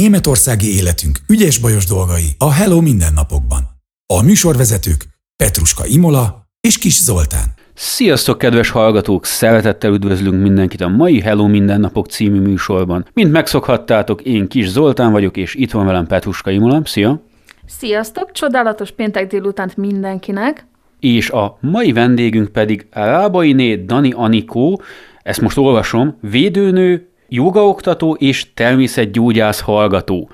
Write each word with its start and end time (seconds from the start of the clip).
Németországi 0.00 0.76
életünk 0.76 1.18
ügyes-bajos 1.28 1.86
dolgai 1.86 2.24
a 2.38 2.52
Hello 2.52 2.80
mindennapokban. 2.80 3.58
A 4.06 4.22
műsorvezetők 4.22 5.04
Petruska 5.36 5.86
Imola 5.86 6.46
és 6.60 6.78
Kis 6.78 7.02
Zoltán. 7.02 7.44
Sziasztok, 7.74 8.38
kedves 8.38 8.70
hallgatók! 8.70 9.24
Szeretettel 9.24 9.92
üdvözlünk 9.92 10.42
mindenkit 10.42 10.80
a 10.80 10.88
mai 10.88 11.20
Hello 11.20 11.46
Mindennapok 11.46 12.06
című 12.06 12.40
műsorban. 12.40 13.06
Mint 13.12 13.32
megszokhattátok, 13.32 14.22
én 14.22 14.48
Kis 14.48 14.68
Zoltán 14.68 15.12
vagyok, 15.12 15.36
és 15.36 15.54
itt 15.54 15.70
van 15.70 15.86
velem 15.86 16.06
Petruska 16.06 16.50
Imola. 16.50 16.82
Szia! 16.84 17.22
Sziasztok! 17.66 18.32
Csodálatos 18.32 18.90
péntek 18.90 19.26
délutánt 19.26 19.76
mindenkinek! 19.76 20.66
És 21.00 21.30
a 21.30 21.58
mai 21.60 21.92
vendégünk 21.92 22.48
pedig 22.48 22.86
Rábainé 22.90 23.76
Dani 23.76 24.12
Anikó, 24.16 24.82
ezt 25.22 25.40
most 25.40 25.56
olvasom, 25.56 26.18
védőnő, 26.20 27.09
jogaoktató 27.30 28.14
és 28.14 28.54
természetgyógyász 28.54 29.60
hallgató. 29.60 30.30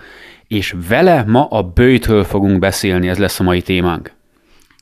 És 0.46 0.74
vele 0.88 1.24
ma 1.26 1.44
a 1.44 1.62
bőjtől 1.62 2.24
fogunk 2.24 2.58
beszélni, 2.58 3.08
ez 3.08 3.18
lesz 3.18 3.40
a 3.40 3.42
mai 3.42 3.62
témánk. 3.62 4.14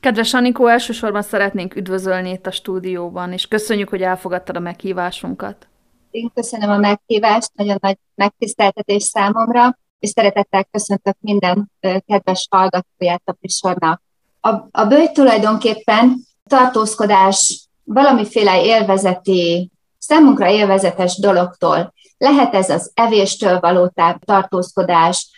Kedves 0.00 0.34
Anikó, 0.34 0.66
elsősorban 0.66 1.22
szeretnénk 1.22 1.76
üdvözölni 1.76 2.30
itt 2.30 2.46
a 2.46 2.50
stúdióban, 2.50 3.32
és 3.32 3.46
köszönjük, 3.46 3.88
hogy 3.88 4.02
elfogadtad 4.02 4.56
a 4.56 4.60
meghívásunkat. 4.60 5.68
Én 6.10 6.30
köszönöm 6.34 6.70
a 6.70 6.78
meghívást, 6.78 7.50
nagyon 7.54 7.78
nagy 7.80 7.96
megtiszteltetés 8.14 9.02
számomra, 9.02 9.78
és 9.98 10.08
szeretettel 10.08 10.64
köszöntök 10.70 11.16
minden 11.20 11.70
kedves 12.06 12.46
hallgatóját 12.50 13.22
a 13.24 13.34
műsornak. 13.40 14.02
A, 14.40 14.48
a 14.70 14.84
bőjt 14.88 15.12
tulajdonképpen 15.12 16.16
tartózkodás 16.48 17.68
valamiféle 17.84 18.64
élvezeti, 18.64 19.70
számunkra 19.98 20.50
élvezetes 20.50 21.18
dologtól. 21.18 21.93
Lehet 22.18 22.54
ez 22.54 22.70
az 22.70 22.90
evéstől 22.94 23.60
való 23.60 23.92
tartózkodás, 24.24 25.30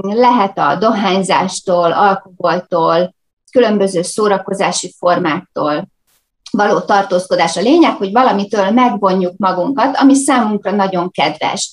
lehet 0.00 0.58
a 0.58 0.76
dohányzástól, 0.76 1.92
alkoholtól, 1.92 3.14
különböző 3.52 4.02
szórakozási 4.02 4.94
formáktól 4.98 5.88
való 6.50 6.80
tartózkodás. 6.80 7.56
A 7.56 7.60
lényeg, 7.60 7.96
hogy 7.96 8.12
valamitől 8.12 8.70
megvonjuk 8.70 9.36
magunkat, 9.36 9.96
ami 9.96 10.14
számunkra 10.14 10.70
nagyon 10.70 11.10
kedves. 11.10 11.72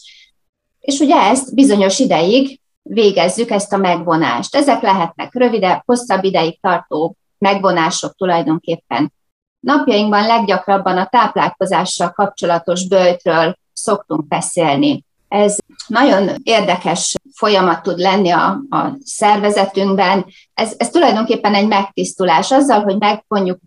És 0.79 1.00
ugye 1.00 1.16
ezt 1.16 1.53
bizonyos 1.53 2.00
ideig 2.00 2.59
végezzük, 2.81 3.50
ezt 3.50 3.73
a 3.73 3.77
megvonást. 3.77 4.55
Ezek 4.55 4.81
lehetnek 4.81 5.33
rövidebb, 5.33 5.81
hosszabb 5.85 6.23
ideig 6.23 6.59
tartó 6.61 7.16
megvonások 7.38 8.16
tulajdonképpen. 8.16 9.13
Napjainkban 9.59 10.25
leggyakrabban 10.25 10.97
a 10.97 11.05
táplálkozással 11.05 12.11
kapcsolatos 12.11 12.88
bőjtről 12.88 13.57
szoktunk 13.78 14.28
beszélni. 14.28 15.06
Ez 15.28 15.58
nagyon 15.88 16.30
érdekes 16.44 17.16
folyamat 17.33 17.81
tud 17.81 18.00
lenni 18.00 18.30
a, 18.30 18.47
a 18.69 18.97
szervezetünkben. 19.03 20.25
Ez, 20.53 20.73
ez 20.78 20.89
tulajdonképpen 20.89 21.53
egy 21.53 21.67
megtisztulás 21.67 22.52
azzal, 22.52 22.81
hogy 22.81 22.97
megvonjuk 22.97 23.59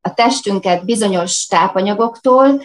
a 0.00 0.14
testünket 0.14 0.84
bizonyos 0.84 1.46
tápanyagoktól, 1.46 2.62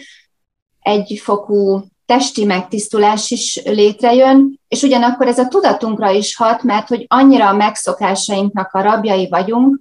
egyfokú 0.80 1.84
testi 2.06 2.44
megtisztulás 2.44 3.30
is 3.30 3.62
létrejön, 3.64 4.60
és 4.68 4.82
ugyanakkor 4.82 5.26
ez 5.26 5.38
a 5.38 5.48
tudatunkra 5.48 6.10
is 6.10 6.36
hat, 6.36 6.62
mert 6.62 6.88
hogy 6.88 7.04
annyira 7.08 7.48
a 7.48 7.56
megszokásainknak 7.56 8.72
a 8.72 8.82
rabjai 8.82 9.28
vagyunk, 9.28 9.78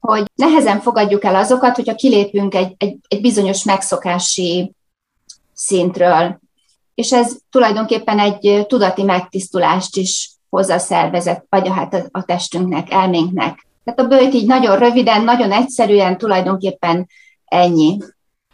hogy 0.00 0.24
nehezen 0.34 0.80
fogadjuk 0.80 1.24
el 1.24 1.36
azokat, 1.36 1.76
hogyha 1.76 1.94
kilépünk 1.94 2.54
egy, 2.54 2.74
egy, 2.78 2.96
egy 3.08 3.20
bizonyos 3.20 3.64
megszokási 3.64 4.74
szintről 5.54 6.40
és 6.96 7.12
ez 7.12 7.36
tulajdonképpen 7.50 8.18
egy 8.18 8.66
tudati 8.66 9.02
megtisztulást 9.02 9.96
is 9.96 10.30
hoz 10.48 10.68
a 10.68 10.78
szervezet, 10.78 11.44
vagy 11.48 11.68
a, 11.68 11.72
hát 11.72 12.08
a 12.10 12.22
testünknek, 12.24 12.90
elménknek. 12.90 13.66
Tehát 13.84 14.00
a 14.00 14.06
bőjt 14.16 14.34
így 14.34 14.46
nagyon 14.46 14.78
röviden, 14.78 15.24
nagyon 15.24 15.52
egyszerűen 15.52 16.18
tulajdonképpen 16.18 17.08
ennyi. 17.44 17.98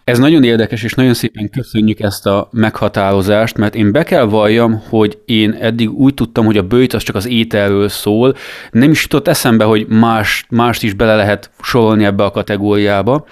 Ez 0.05 0.19
nagyon 0.19 0.45
érdekes, 0.45 0.83
és 0.83 0.95
nagyon 0.95 1.15
szépen 1.15 1.51
köszönjük 1.51 2.01
ezt 2.01 2.27
a 2.27 2.49
meghatározást, 2.51 3.57
mert 3.57 3.75
én 3.75 3.93
be 3.93 4.03
kell 4.03 4.25
valljam, 4.25 4.83
hogy 4.89 5.19
én 5.25 5.53
eddig 5.53 5.91
úgy 5.91 6.15
tudtam, 6.15 6.45
hogy 6.45 6.57
a 6.57 6.63
bőjt 6.63 6.93
az 6.93 7.03
csak 7.03 7.17
az 7.17 7.27
ételről 7.27 7.89
szól, 7.89 8.35
nem 8.71 8.91
is 8.91 9.03
jutott 9.03 9.29
eszembe, 9.29 9.65
hogy 9.65 9.87
más, 9.87 10.47
mást 10.49 10.83
is 10.83 10.95
bele 10.95 11.17
lehet 11.17 11.51
sorolni 11.63 12.05
ebbe 12.05 12.25
a 12.25 12.31
kategóriába. 12.31 13.27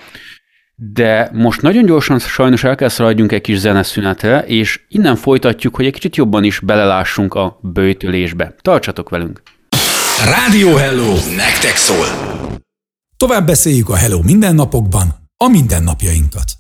De 0.83 1.31
most 1.33 1.63
nagyon 1.63 1.85
gyorsan 1.85 2.19
sajnos 2.19 2.65
el 2.65 2.75
kell 2.75 2.89
szaladjunk 2.89 3.33
egy 3.33 3.41
kis 3.41 3.59
zeneszünetre, 3.59 4.45
és 4.47 4.81
innen 4.89 5.17
folytatjuk, 5.17 5.77
hogy 5.77 5.87
egy 5.87 5.93
kicsit 5.93 6.17
jobban 6.17 6.45
is 6.45 6.61
belelássunk 6.61 7.35
a 7.35 7.59
bőjtölésbe. 7.63 8.55
Tartsatok 8.61 9.09
velünk! 9.09 9.43
Rádió 10.25 10.75
Hello! 10.75 11.13
Nektek 11.37 11.77
szól! 11.77 12.07
Tovább 13.17 13.47
beszéljük 13.47 13.89
a 13.89 13.97
Hello 13.97 14.23
mindennapokban, 14.23 15.09
a 15.37 15.49
mindennapjainkat. 15.49 16.53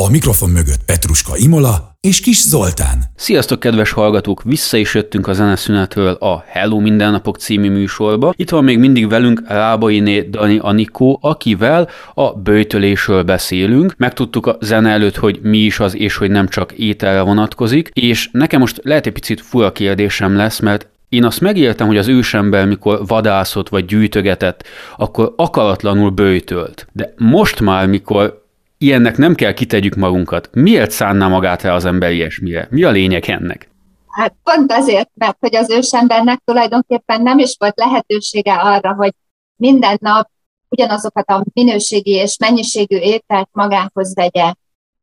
A 0.00 0.10
mikrofon 0.10 0.50
mögött 0.50 0.84
Petruska 0.84 1.36
Imola 1.36 1.93
és 2.04 2.20
Kis 2.20 2.42
Zoltán. 2.42 3.04
Sziasztok, 3.16 3.60
kedves 3.60 3.90
hallgatók! 3.90 4.42
Vissza 4.42 4.76
is 4.76 4.94
jöttünk 4.94 5.26
a 5.26 5.32
zeneszünetről 5.32 6.12
a 6.12 6.44
Hello 6.46 6.80
Mindennapok 6.80 7.36
című 7.36 7.70
műsorba. 7.70 8.32
Itt 8.36 8.50
van 8.50 8.64
még 8.64 8.78
mindig 8.78 9.08
velünk 9.08 9.42
Rábainé 9.46 10.20
Dani 10.20 10.58
Anikó, 10.58 11.18
akivel 11.22 11.88
a 12.14 12.32
bőjtölésről 12.32 13.22
beszélünk. 13.22 13.94
Megtudtuk 13.96 14.46
a 14.46 14.56
zene 14.60 14.90
előtt, 14.90 15.16
hogy 15.16 15.38
mi 15.42 15.58
is 15.58 15.80
az, 15.80 15.96
és 15.96 16.16
hogy 16.16 16.30
nem 16.30 16.48
csak 16.48 16.72
ételre 16.72 17.20
vonatkozik. 17.20 17.90
És 17.92 18.28
nekem 18.32 18.60
most 18.60 18.80
lehet 18.82 19.06
egy 19.06 19.12
picit 19.12 19.40
fura 19.40 19.72
kérdésem 19.72 20.36
lesz, 20.36 20.58
mert 20.58 20.88
én 21.08 21.24
azt 21.24 21.40
megéltem, 21.40 21.86
hogy 21.86 21.98
az 21.98 22.08
ősember, 22.08 22.66
mikor 22.66 23.06
vadászott 23.06 23.68
vagy 23.68 23.84
gyűjtögetett, 23.84 24.64
akkor 24.96 25.34
akaratlanul 25.36 26.10
bőjtölt. 26.10 26.86
De 26.92 27.14
most 27.16 27.60
már, 27.60 27.86
mikor 27.86 28.43
ilyennek 28.84 29.16
nem 29.16 29.34
kell 29.34 29.52
kitegyük 29.52 29.94
magunkat. 29.94 30.48
Miért 30.52 30.90
szánná 30.90 31.28
magát 31.28 31.62
rá 31.62 31.74
az 31.74 31.84
ember 31.84 32.12
ilyesmire? 32.12 32.68
Mi 32.70 32.84
a 32.84 32.90
lényeg 32.90 33.24
ennek? 33.24 33.68
Hát 34.08 34.34
pont 34.42 34.72
azért, 34.72 35.10
mert 35.14 35.36
hogy 35.40 35.56
az 35.56 35.70
ősembernek 35.70 36.40
tulajdonképpen 36.44 37.22
nem 37.22 37.38
is 37.38 37.56
volt 37.58 37.78
lehetősége 37.78 38.54
arra, 38.54 38.94
hogy 38.94 39.12
minden 39.56 39.96
nap 40.00 40.28
ugyanazokat 40.68 41.30
a 41.30 41.44
minőségi 41.52 42.10
és 42.10 42.36
mennyiségű 42.38 42.96
ételt 42.96 43.48
magához 43.52 44.14
vegye. 44.14 44.52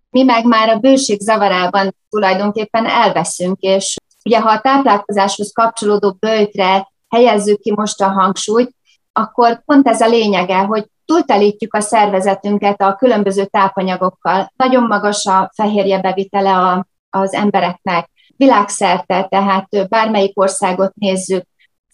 Mi 0.10 0.24
meg 0.24 0.46
már 0.46 0.70
a 0.70 0.78
bőség 0.78 1.20
zavarában 1.20 1.96
tulajdonképpen 2.10 2.86
elveszünk, 2.86 3.60
és 3.60 3.98
ugye 4.24 4.40
ha 4.40 4.50
a 4.50 4.62
táplálkozáshoz 4.62 5.52
kapcsolódó 5.54 6.18
bőjtre 6.20 6.92
helyezzük 7.10 7.60
ki 7.60 7.72
most 7.72 8.02
a 8.02 8.12
hangsúlyt, 8.12 8.76
akkor 9.14 9.64
pont 9.66 9.88
ez 9.88 10.02
a 10.02 10.08
lényege, 10.08 10.58
hogy 10.58 10.86
túltelítjük 11.12 11.74
a 11.74 11.82
szervezetünket 11.82 12.82
a 12.82 12.96
különböző 12.96 13.46
tápanyagokkal. 13.46 14.52
Nagyon 14.56 14.84
magas 14.84 15.26
a 15.26 15.52
fehérje 15.56 16.00
bevitele 16.00 16.54
a, 16.54 16.88
az 17.10 17.34
embereknek, 17.34 18.10
világszerte, 18.38 19.28
tehát 19.30 19.90
bármelyik 19.90 20.40
országot 20.40 20.94
nézzük. 20.96 21.44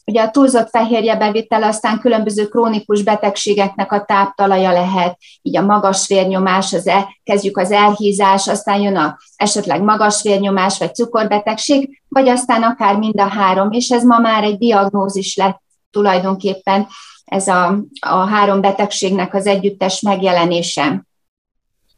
Ugye 0.05 0.21
a 0.21 0.29
túlzott 0.29 0.69
fehérje 0.69 1.15
bevitel 1.15 1.63
aztán 1.63 1.99
különböző 1.99 2.47
krónikus 2.47 3.03
betegségeknek 3.03 3.91
a 3.91 4.05
táptalaja 4.05 4.71
lehet, 4.71 5.17
így 5.41 5.57
a 5.57 5.61
magas 5.61 6.07
vérnyomás, 6.07 6.73
az 6.73 6.87
el, 6.87 7.07
kezdjük 7.23 7.57
az 7.57 7.71
elhízás, 7.71 8.47
aztán 8.47 8.81
jön 8.81 8.95
a 8.95 9.17
esetleg 9.35 9.81
magas 9.81 10.21
vérnyomás 10.21 10.77
vagy 10.77 10.95
cukorbetegség, 10.95 12.01
vagy 12.07 12.27
aztán 12.27 12.63
akár 12.63 12.95
mind 12.95 13.19
a 13.19 13.27
három, 13.27 13.71
és 13.71 13.89
ez 13.89 14.03
ma 14.03 14.19
már 14.19 14.43
egy 14.43 14.57
diagnózis 14.57 15.35
lett 15.35 15.61
tulajdonképpen 15.91 16.87
ez 17.31 17.47
a, 17.47 17.83
a 17.99 18.15
három 18.15 18.61
betegségnek 18.61 19.33
az 19.33 19.45
együttes 19.47 20.01
megjelenése. 20.01 21.05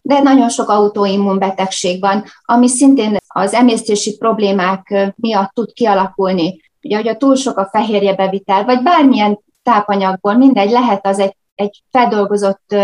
De 0.01 0.21
nagyon 0.21 0.49
sok 0.49 0.69
autoimmunbetegség 0.69 1.99
van, 1.99 2.23
ami 2.41 2.67
szintén 2.67 3.17
az 3.27 3.53
emésztési 3.53 4.17
problémák 4.17 5.13
miatt 5.15 5.53
tud 5.53 5.73
kialakulni. 5.73 6.61
Ugye, 6.81 6.95
hogy 6.95 7.07
a 7.07 7.17
túl 7.17 7.35
sok 7.35 7.57
a 7.57 7.69
fehérje 7.71 8.15
bevitel, 8.15 8.65
vagy 8.65 8.83
bármilyen 8.83 9.39
tápanyagból, 9.63 10.33
mindegy, 10.33 10.71
lehet 10.71 11.05
az 11.05 11.19
egy, 11.19 11.35
egy 11.55 11.83
feldolgozott 11.91 12.75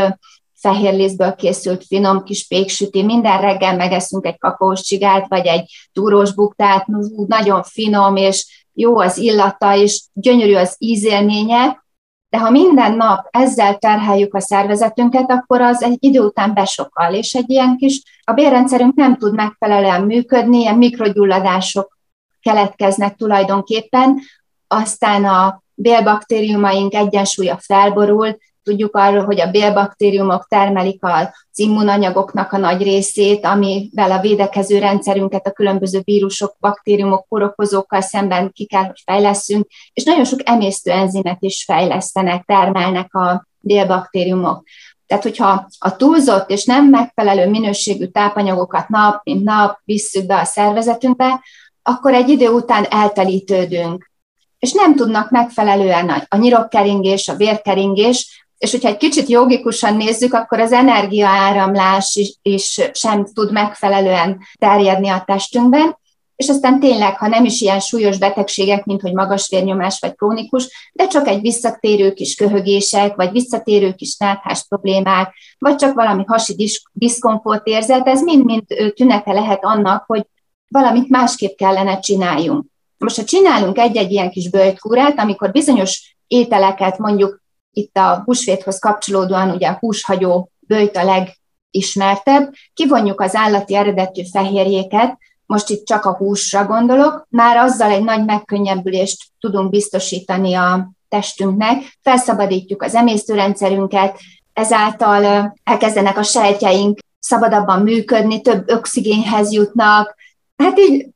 fehérlészből 0.54 1.36
készült 1.36 1.86
finom 1.86 2.24
kis 2.24 2.48
péksüti, 2.48 3.04
minden 3.04 3.42
reggel 3.42 3.76
megeszünk 3.76 4.26
egy 4.26 4.38
kakaós 4.38 4.82
csigát, 4.82 5.28
vagy 5.28 5.46
egy 5.46 5.90
túrós 5.94 6.34
buktát, 6.34 6.86
nagyon 7.28 7.64
finom, 7.64 8.16
és 8.16 8.66
jó 8.74 8.98
az 8.98 9.18
illata, 9.18 9.76
és 9.76 10.04
gyönyörű 10.14 10.56
az 10.56 10.76
ízélménye, 10.78 11.85
de 12.30 12.38
ha 12.38 12.50
minden 12.50 12.94
nap 12.96 13.28
ezzel 13.32 13.78
terheljük 13.78 14.34
a 14.34 14.40
szervezetünket, 14.40 15.32
akkor 15.32 15.62
az 15.62 15.84
egy 15.84 15.98
idő 16.00 16.20
után 16.20 16.54
besokal, 16.54 17.14
és 17.14 17.34
egy 17.34 17.50
ilyen 17.50 17.78
kis, 17.78 18.02
a 18.24 18.34
bérrendszerünk 18.34 18.96
nem 18.96 19.18
tud 19.18 19.34
megfelelően 19.34 20.02
működni, 20.02 20.58
ilyen 20.58 20.78
mikrogyulladások 20.78 21.98
keletkeznek 22.42 23.16
tulajdonképpen, 23.16 24.20
aztán 24.68 25.26
a 25.26 25.64
bélbaktériumaink 25.74 26.94
egyensúlya 26.94 27.58
felborul, 27.62 28.38
Tudjuk 28.66 28.96
arról, 28.96 29.26
hogy 29.26 29.40
a 29.40 29.52
bélbaktériumok 29.52 30.46
termelik 30.48 31.04
az 31.04 31.60
immunanyagoknak 31.60 32.52
a 32.52 32.58
nagy 32.58 32.84
részét, 32.84 33.46
amivel 33.46 34.12
a 34.12 34.20
védekező 34.20 34.80
rendszerünket 34.80 35.48
a 35.48 35.52
különböző 35.52 36.02
vírusok, 36.04 36.56
baktériumok, 36.60 37.28
korokozókkal 37.28 38.02
szemben 38.02 38.52
ki 38.52 38.66
kell, 38.66 38.84
hogy 38.84 39.02
fejleszünk, 39.06 39.68
és 39.94 40.04
nagyon 40.04 40.26
sok 40.26 40.40
emésztőenzimet 40.44 41.38
is 41.40 41.64
fejlesztenek, 41.64 42.44
termelnek 42.46 43.14
a 43.14 43.48
bélbaktériumok. 43.60 44.64
Tehát, 45.08 45.24
hogyha 45.24 45.68
a 45.78 45.96
túlzott 45.96 46.50
és 46.50 46.66
nem 46.66 46.86
megfelelő 46.86 47.50
minőségű 47.50 48.06
tápanyagokat 48.06 48.90
nap 48.90 49.24
mint 49.24 49.44
nap 49.44 49.80
visszük 49.84 50.26
be 50.26 50.40
a 50.40 50.46
szervezetünkbe, 50.46 51.44
akkor 51.82 52.14
egy 52.14 52.30
idő 52.30 52.50
után 52.50 52.86
eltelítődünk, 52.90 54.12
és 54.60 54.72
nem 54.72 54.96
tudnak 54.96 55.30
megfelelően 55.30 56.26
a 56.28 56.38
nyirokkeringés, 56.38 57.28
a 57.28 57.36
vérkeringés, 57.36 58.45
és 58.58 58.72
hogyha 58.72 58.90
egy 58.90 58.98
kicsit 58.98 59.28
jogikusan 59.28 59.96
nézzük, 59.96 60.34
akkor 60.34 60.60
az 60.60 60.72
energiaáramlás 60.72 62.16
is, 62.16 62.34
is 62.42 62.82
sem 62.94 63.26
tud 63.34 63.52
megfelelően 63.52 64.40
terjedni 64.60 65.10
a 65.10 65.24
testünkben, 65.26 65.98
és 66.36 66.50
aztán 66.50 66.80
tényleg, 66.80 67.18
ha 67.18 67.28
nem 67.28 67.46
is 67.46 67.62
ilyen 67.62 67.80
súlyos 67.80 68.18
betegségek, 68.18 68.86
mint 68.86 69.02
hogy 69.02 69.14
magas 69.14 69.50
vérnyomás 69.50 70.00
vagy 70.00 70.16
krónikus, 70.16 70.92
de 70.94 71.08
csak 71.08 71.28
egy 71.28 71.42
visszatérő 71.42 72.14
kis 72.14 72.36
köhögések, 72.36 73.16
vagy 73.16 73.32
visszatérő 73.32 73.94
kis 73.94 74.18
náthás 74.18 74.66
problémák, 74.68 75.34
vagy 75.58 75.76
csak 75.76 75.94
valami 75.94 76.24
hasi 76.28 76.72
diszkomfort 76.94 77.68
érzet, 77.68 78.08
ez 78.08 78.22
mind-mind 78.22 78.64
tünete 78.96 79.32
lehet 79.32 79.66
annak, 79.66 80.04
hogy 80.08 80.26
valamit 80.68 81.10
másképp 81.10 81.58
kellene 81.58 82.00
csináljunk. 82.00 82.66
Most, 82.98 83.16
ha 83.16 83.24
csinálunk 83.24 83.78
egy-egy 83.78 84.12
ilyen 84.12 84.30
kis 84.30 84.50
bőjtkúrát, 84.50 85.20
amikor 85.20 85.52
bizonyos 85.52 86.18
ételeket 86.28 86.98
mondjuk 86.98 87.44
itt 87.76 87.98
a 87.98 88.22
húsvéthoz 88.26 88.80
kapcsolódóan, 88.80 89.50
ugye 89.50 89.68
a 89.68 89.78
húshagyó 89.80 90.50
bőjt 90.60 90.98
a 90.98 91.04
legismertebb, 91.04 92.54
kivonjuk 92.74 93.22
az 93.22 93.36
állati 93.36 93.76
eredetű 93.76 94.22
fehérjéket, 94.32 95.18
most 95.46 95.70
itt 95.70 95.86
csak 95.86 96.06
a 96.06 96.16
húsra 96.16 96.66
gondolok, 96.66 97.28
már 97.30 97.58
azzal 97.58 97.90
egy 97.90 98.04
nagy 98.04 98.26
megkönnyebbülést 98.26 99.24
tudunk 99.40 99.70
biztosítani 99.70 100.54
a 100.54 100.92
testünknek, 101.10 101.98
felszabadítjuk 102.02 102.82
az 102.82 102.96
emésztőrendszerünket, 102.96 104.20
ezáltal 104.54 105.54
elkezdenek 105.64 106.18
a 106.18 106.24
sejtjeink 106.24 107.00
szabadabban 107.20 107.82
működni, 107.82 108.42
több 108.42 108.70
oxigénhez 108.70 109.52
jutnak, 109.52 110.16
hát 110.58 110.80
így 110.80 111.08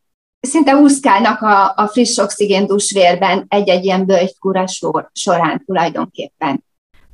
szinte 0.42 0.76
úszkálnak 0.76 1.42
a, 1.42 1.74
a 1.76 1.88
friss 1.88 2.18
oxigéndús 2.18 2.92
vérben 2.92 3.46
egy-egy 3.48 3.84
ilyen 3.86 4.06
bőjtkúra 4.06 4.68
sor, 4.68 5.10
során 5.14 5.64
tulajdonképpen. 5.66 6.64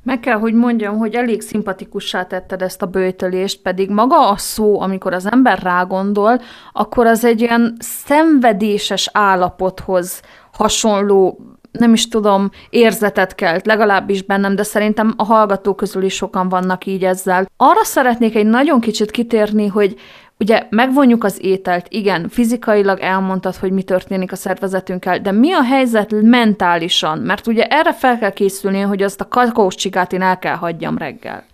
Meg 0.02 0.20
kell, 0.20 0.38
hogy 0.38 0.54
mondjam, 0.54 0.98
hogy 0.98 1.14
elég 1.14 1.40
szimpatikussá 1.40 2.26
tetted 2.26 2.62
ezt 2.62 2.82
a 2.82 2.86
bőtölést, 2.86 3.62
pedig 3.62 3.90
maga 3.90 4.28
a 4.30 4.36
szó, 4.36 4.80
amikor 4.80 5.12
az 5.12 5.30
ember 5.30 5.62
rágondol, 5.62 6.40
akkor 6.72 7.06
az 7.06 7.24
egy 7.24 7.42
olyan 7.42 7.76
szenvedéses 7.78 9.10
állapothoz 9.12 10.20
hasonló 10.52 11.40
nem 11.70 11.92
is 11.92 12.08
tudom, 12.08 12.50
érzetet 12.70 13.34
kelt, 13.34 13.66
legalábbis 13.66 14.22
bennem, 14.22 14.56
de 14.56 14.62
szerintem 14.62 15.14
a 15.16 15.24
hallgatók 15.24 15.76
közül 15.76 16.02
is 16.02 16.14
sokan 16.14 16.48
vannak 16.48 16.86
így 16.86 17.04
ezzel. 17.04 17.46
Arra 17.56 17.84
szeretnék 17.84 18.34
egy 18.36 18.46
nagyon 18.46 18.80
kicsit 18.80 19.10
kitérni, 19.10 19.66
hogy 19.66 19.96
Ugye 20.38 20.66
megvonjuk 20.70 21.24
az 21.24 21.38
ételt, 21.40 21.86
igen, 21.88 22.28
fizikailag 22.28 23.00
elmondtad, 23.00 23.56
hogy 23.56 23.72
mi 23.72 23.82
történik 23.82 24.32
a 24.32 24.36
szervezetünkkel, 24.36 25.20
de 25.20 25.32
mi 25.32 25.52
a 25.52 25.62
helyzet 25.62 26.10
mentálisan? 26.22 27.18
Mert 27.18 27.46
ugye 27.46 27.64
erre 27.64 27.94
fel 27.94 28.18
kell 28.18 28.32
készülni, 28.32 28.80
hogy 28.80 29.02
azt 29.02 29.20
a 29.20 29.28
kakaós 29.28 29.74
csigát 29.74 30.12
én 30.12 30.22
el 30.22 30.38
kell 30.38 30.54
hagyjam 30.54 30.98
reggel. 30.98 31.44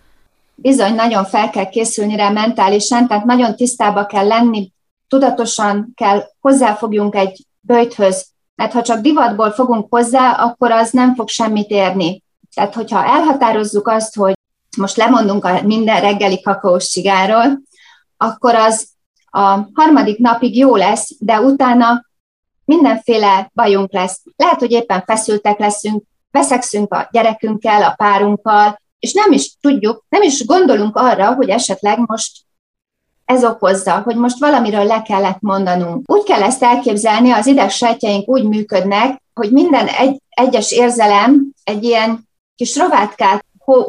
Bizony, 0.55 0.95
nagyon 0.95 1.25
fel 1.25 1.49
kell 1.49 1.69
készülni 1.69 2.15
rá 2.15 2.29
mentálisan, 2.29 3.07
tehát 3.07 3.25
nagyon 3.25 3.55
tisztába 3.55 4.05
kell 4.05 4.27
lenni, 4.27 4.71
tudatosan 5.07 5.91
kell 5.95 6.23
hozzáfogjunk 6.39 7.15
egy 7.15 7.45
bőjthöz, 7.59 8.25
mert 8.55 8.71
ha 8.71 8.81
csak 8.81 8.99
divatból 8.99 9.51
fogunk 9.51 9.87
hozzá, 9.89 10.31
akkor 10.31 10.71
az 10.71 10.91
nem 10.91 11.15
fog 11.15 11.29
semmit 11.29 11.69
érni. 11.69 12.23
Tehát, 12.53 12.73
hogyha 12.73 13.05
elhatározzuk 13.05 13.87
azt, 13.87 14.15
hogy 14.15 14.33
most 14.77 14.97
lemondunk 14.97 15.45
a 15.45 15.61
minden 15.61 16.01
reggeli 16.01 16.41
kakaós 16.41 16.89
csigáról, 16.89 17.61
akkor 18.23 18.55
az 18.55 18.87
a 19.31 19.69
harmadik 19.73 20.17
napig 20.17 20.57
jó 20.57 20.75
lesz, 20.75 21.15
de 21.19 21.41
utána 21.41 22.05
mindenféle 22.65 23.51
bajunk 23.53 23.93
lesz. 23.93 24.21
Lehet, 24.35 24.59
hogy 24.59 24.71
éppen 24.71 25.03
feszültek 25.05 25.59
leszünk, 25.59 26.03
veszekszünk 26.31 26.93
a 26.93 27.07
gyerekünkkel, 27.11 27.83
a 27.83 27.93
párunkkal, 27.97 28.81
és 28.99 29.13
nem 29.13 29.31
is 29.31 29.57
tudjuk, 29.61 30.05
nem 30.09 30.21
is 30.21 30.45
gondolunk 30.45 30.95
arra, 30.95 31.33
hogy 31.33 31.49
esetleg 31.49 31.97
most 32.05 32.31
ez 33.25 33.43
okozza, 33.43 34.01
hogy 34.01 34.15
most 34.15 34.39
valamiről 34.39 34.83
le 34.83 35.01
kellett 35.01 35.39
mondanunk. 35.39 36.11
Úgy 36.11 36.23
kell 36.23 36.41
ezt 36.41 36.63
elképzelni, 36.63 37.31
az 37.31 37.47
idegsejtjeink 37.47 38.27
úgy 38.27 38.43
működnek, 38.43 39.21
hogy 39.33 39.51
minden 39.51 39.87
egy, 39.87 40.21
egyes 40.29 40.71
érzelem 40.71 41.53
egy 41.63 41.83
ilyen 41.83 42.29
kis 42.55 42.77
rovátkát 42.77 43.45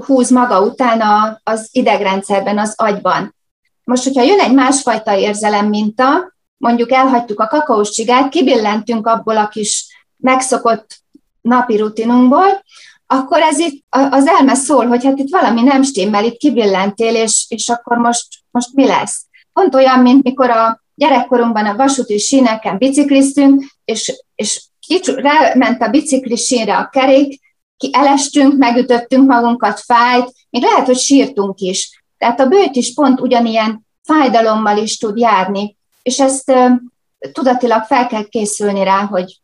húz 0.07 0.31
maga 0.31 0.61
után 0.61 1.03
az 1.45 1.69
idegrendszerben, 1.73 2.59
az 2.59 2.75
agyban. 2.77 3.34
Most, 3.85 4.05
hogyha 4.05 4.23
jön 4.23 4.41
egy 4.41 4.53
másfajta 4.55 5.17
érzelem 5.17 5.69
minta, 5.69 6.35
mondjuk 6.57 6.93
elhagytuk 6.93 7.41
a 7.41 7.47
kakaós 7.47 7.91
csigát, 7.91 8.29
kibillentünk 8.29 9.07
abból 9.07 9.37
a 9.37 9.49
kis 9.49 9.87
megszokott 10.17 11.03
napi 11.41 11.77
rutinunkból, 11.77 12.65
akkor 13.07 13.41
ez 13.41 13.59
itt 13.59 13.85
az 13.91 14.27
elme 14.27 14.55
szól, 14.55 14.87
hogy 14.87 15.05
hát 15.05 15.19
itt 15.19 15.31
valami 15.31 15.63
nem 15.63 15.83
stimmel, 15.83 16.25
itt 16.25 16.37
kibillentél, 16.37 17.15
és, 17.15 17.47
és 17.49 17.69
akkor 17.69 17.97
most, 17.97 18.27
most 18.51 18.69
mi 18.73 18.87
lesz? 18.87 19.25
Pont 19.53 19.75
olyan, 19.75 19.99
mint 19.99 20.23
mikor 20.23 20.51
a 20.51 20.83
gyerekkorunkban 20.95 21.67
a 21.67 21.77
vasúti 21.77 22.19
síneken 22.19 22.79
bicikliztünk, 22.79 23.65
és, 23.85 24.23
és 24.35 24.69
ráment 25.05 25.83
a 25.83 25.89
bicikli 25.89 26.37
sínre 26.37 26.77
a 26.77 26.89
kerék, 26.89 27.41
ki 27.77 27.91
elestünk, 27.93 28.57
megütöttünk 28.57 29.29
magunkat, 29.29 29.81
fájt, 29.81 30.33
még 30.51 30.63
lehet, 30.63 30.87
hogy 30.87 30.99
sírtunk 30.99 31.59
is. 31.59 32.04
Tehát 32.19 32.41
a 32.41 32.47
bőt 32.47 32.77
is 32.77 32.95
pont 32.95 33.21
ugyanilyen 33.21 33.87
fájdalommal 34.03 34.77
is 34.79 34.99
tud 34.99 35.19
járni, 35.19 35.77
és 36.03 36.21
ezt 36.21 36.53
tudatilag 37.33 37.83
fel 37.83 38.07
kell 38.07 38.25
készülni 38.25 38.85
rá, 38.85 39.05
hogy 39.05 39.41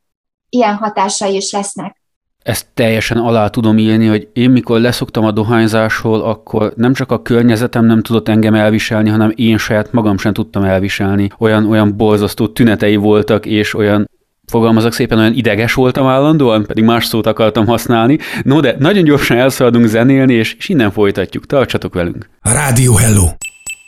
ilyen 0.48 0.74
hatásai 0.74 1.36
is 1.36 1.52
lesznek. 1.52 1.98
Ezt 2.42 2.66
teljesen 2.74 3.16
alá 3.16 3.48
tudom 3.48 3.78
írni, 3.78 4.06
hogy 4.06 4.28
én 4.32 4.50
mikor 4.50 4.80
leszoktam 4.80 5.24
a 5.24 5.30
dohányzásról, 5.30 6.20
akkor 6.20 6.72
nem 6.76 6.92
csak 6.92 7.12
a 7.12 7.22
környezetem 7.22 7.84
nem 7.84 8.02
tudott 8.02 8.28
engem 8.28 8.54
elviselni, 8.54 9.08
hanem 9.08 9.32
én 9.34 9.58
saját 9.58 9.92
magam 9.92 10.18
sem 10.18 10.32
tudtam 10.32 10.62
elviselni. 10.64 11.28
Olyan, 11.38 11.66
olyan 11.66 11.96
borzasztó 11.96 12.48
tünetei 12.48 12.96
voltak, 12.96 13.46
és 13.46 13.74
olyan 13.74 14.10
fogalmazok 14.50 14.92
szépen, 14.92 15.18
olyan 15.18 15.34
ideges 15.34 15.74
voltam 15.74 16.06
állandóan, 16.06 16.66
pedig 16.66 16.84
más 16.84 17.04
szót 17.04 17.26
akartam 17.26 17.66
használni. 17.66 18.18
No, 18.42 18.60
de 18.60 18.76
nagyon 18.78 19.04
gyorsan 19.04 19.36
elszaladunk 19.36 19.86
zenélni, 19.86 20.34
és, 20.34 20.54
és 20.58 20.68
innen 20.68 20.90
folytatjuk. 20.90 21.46
Tartsatok 21.46 21.94
velünk! 21.94 22.30
Rádió 22.40 22.94
Hello! 22.94 23.26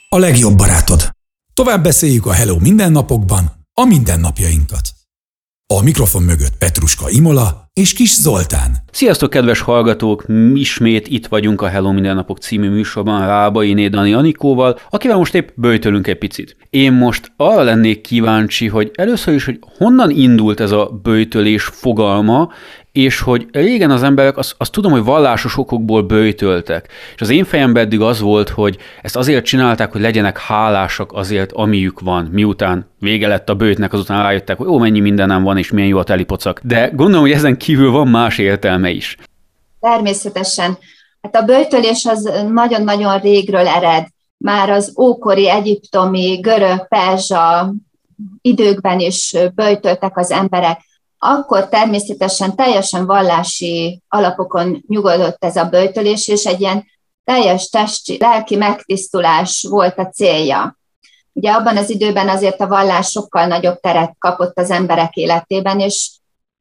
A 0.09 0.19
legjobb 0.19 0.57
barátod! 0.57 1.11
Tovább 1.55 1.83
beszéljük 1.83 2.27
a 2.27 2.33
Hello 2.33 2.59
mindennapokban, 2.59 3.45
a 3.81 3.85
mindennapjainkat. 3.85 4.89
A 5.75 5.83
mikrofon 5.83 6.23
mögött 6.23 6.57
Petruska 6.59 7.11
Imola 7.11 7.62
és 7.75 7.93
Kis 7.93 8.15
Zoltán. 8.15 8.77
Sziasztok, 8.91 9.31
kedves 9.31 9.61
hallgatók! 9.61 10.25
Ismét 10.55 11.09
itt 11.09 11.27
vagyunk 11.27 11.63
a 11.63 11.69
Hello 11.69 11.93
Mindennapok 11.93 12.39
című 12.39 12.69
műsorban 12.69 13.27
Rábai 13.27 13.89
Dani 13.89 14.13
Anikóval, 14.13 14.79
akivel 14.91 15.17
most 15.17 15.35
épp 15.35 15.49
böjtölünk 15.55 16.07
egy 16.07 16.19
picit. 16.19 16.57
Én 16.71 16.93
most 16.93 17.33
arra 17.37 17.63
lennék 17.63 18.01
kíváncsi, 18.01 18.69
hogy 18.69 18.91
először 18.95 19.35
is, 19.35 19.45
hogy 19.45 19.59
honnan 19.79 20.11
indult 20.11 20.61
ez 20.61 20.71
a 20.71 21.01
böjtölés 21.03 21.65
fogalma, 21.65 22.53
és 22.93 23.21
hogy 23.21 23.47
régen 23.53 23.91
az 23.91 24.03
emberek, 24.03 24.37
azt, 24.37 24.55
azt 24.59 24.73
tudom, 24.73 24.93
hogy 24.93 25.05
vallásos 25.05 25.59
okokból 25.59 26.03
bőjtöltek. 26.03 26.89
És 27.15 27.21
az 27.21 27.31
én 27.31 27.45
fejemben 27.45 27.85
eddig 27.85 28.01
az 28.01 28.21
volt, 28.21 28.49
hogy 28.49 28.79
ezt 29.03 29.17
azért 29.17 29.45
csinálták, 29.45 29.93
hogy 29.93 30.01
legyenek 30.01 30.39
hálásak 30.39 31.13
azért, 31.13 31.53
amiük 31.53 32.01
van, 32.01 32.25
miután 32.33 32.91
vége 32.99 33.29
lett 33.29 33.49
a 33.49 33.55
bőjtnek, 33.55 33.93
azután 33.93 34.23
rájöttek, 34.23 34.57
hogy 34.57 34.67
ó, 34.67 34.79
mennyi 34.79 35.01
mindenem 35.01 35.43
van, 35.43 35.59
és 35.59 35.71
milyen 35.71 35.89
jó 35.89 35.99
a 35.99 36.05
telipocak. 36.05 36.61
De 36.63 36.91
gondolom, 36.95 37.23
hogy 37.23 37.33
ezen 37.33 37.57
kívül 37.57 37.91
van 37.91 38.09
más 38.09 38.39
értelme 38.39 38.91
is. 38.91 39.17
Természetesen. 39.81 40.79
Hát 41.23 41.37
a 41.37 41.43
bőjtölés 41.43 42.05
az 42.05 42.31
nagyon-nagyon 42.53 43.19
régről 43.19 43.67
ered. 43.67 44.07
Már 44.37 44.71
az 44.71 44.95
ókori 44.99 45.51
egyiptomi, 45.51 46.39
görög, 46.41 46.89
perzsa 46.89 47.75
időkben 48.41 48.99
is 49.01 49.37
bőjtöltek 49.55 50.17
az 50.19 50.31
emberek 50.31 50.81
akkor 51.25 51.69
természetesen 51.69 52.57
teljesen 52.57 53.07
vallási 53.07 54.03
alapokon 54.09 54.85
nyugodott 54.87 55.45
ez 55.45 55.57
a 55.57 55.65
böjtölés, 55.65 56.29
és 56.29 56.45
egy 56.45 56.61
ilyen 56.61 56.85
teljes 57.25 57.69
testi, 57.69 58.17
lelki 58.21 58.57
megtisztulás 58.57 59.67
volt 59.71 59.99
a 59.99 60.07
célja. 60.07 60.79
Ugye 61.33 61.51
abban 61.51 61.77
az 61.77 61.91
időben 61.91 62.29
azért 62.29 62.61
a 62.61 62.67
vallás 62.67 63.11
sokkal 63.11 63.47
nagyobb 63.47 63.81
teret 63.81 64.15
kapott 64.19 64.59
az 64.59 64.71
emberek 64.71 65.15
életében, 65.15 65.81
és 65.81 66.11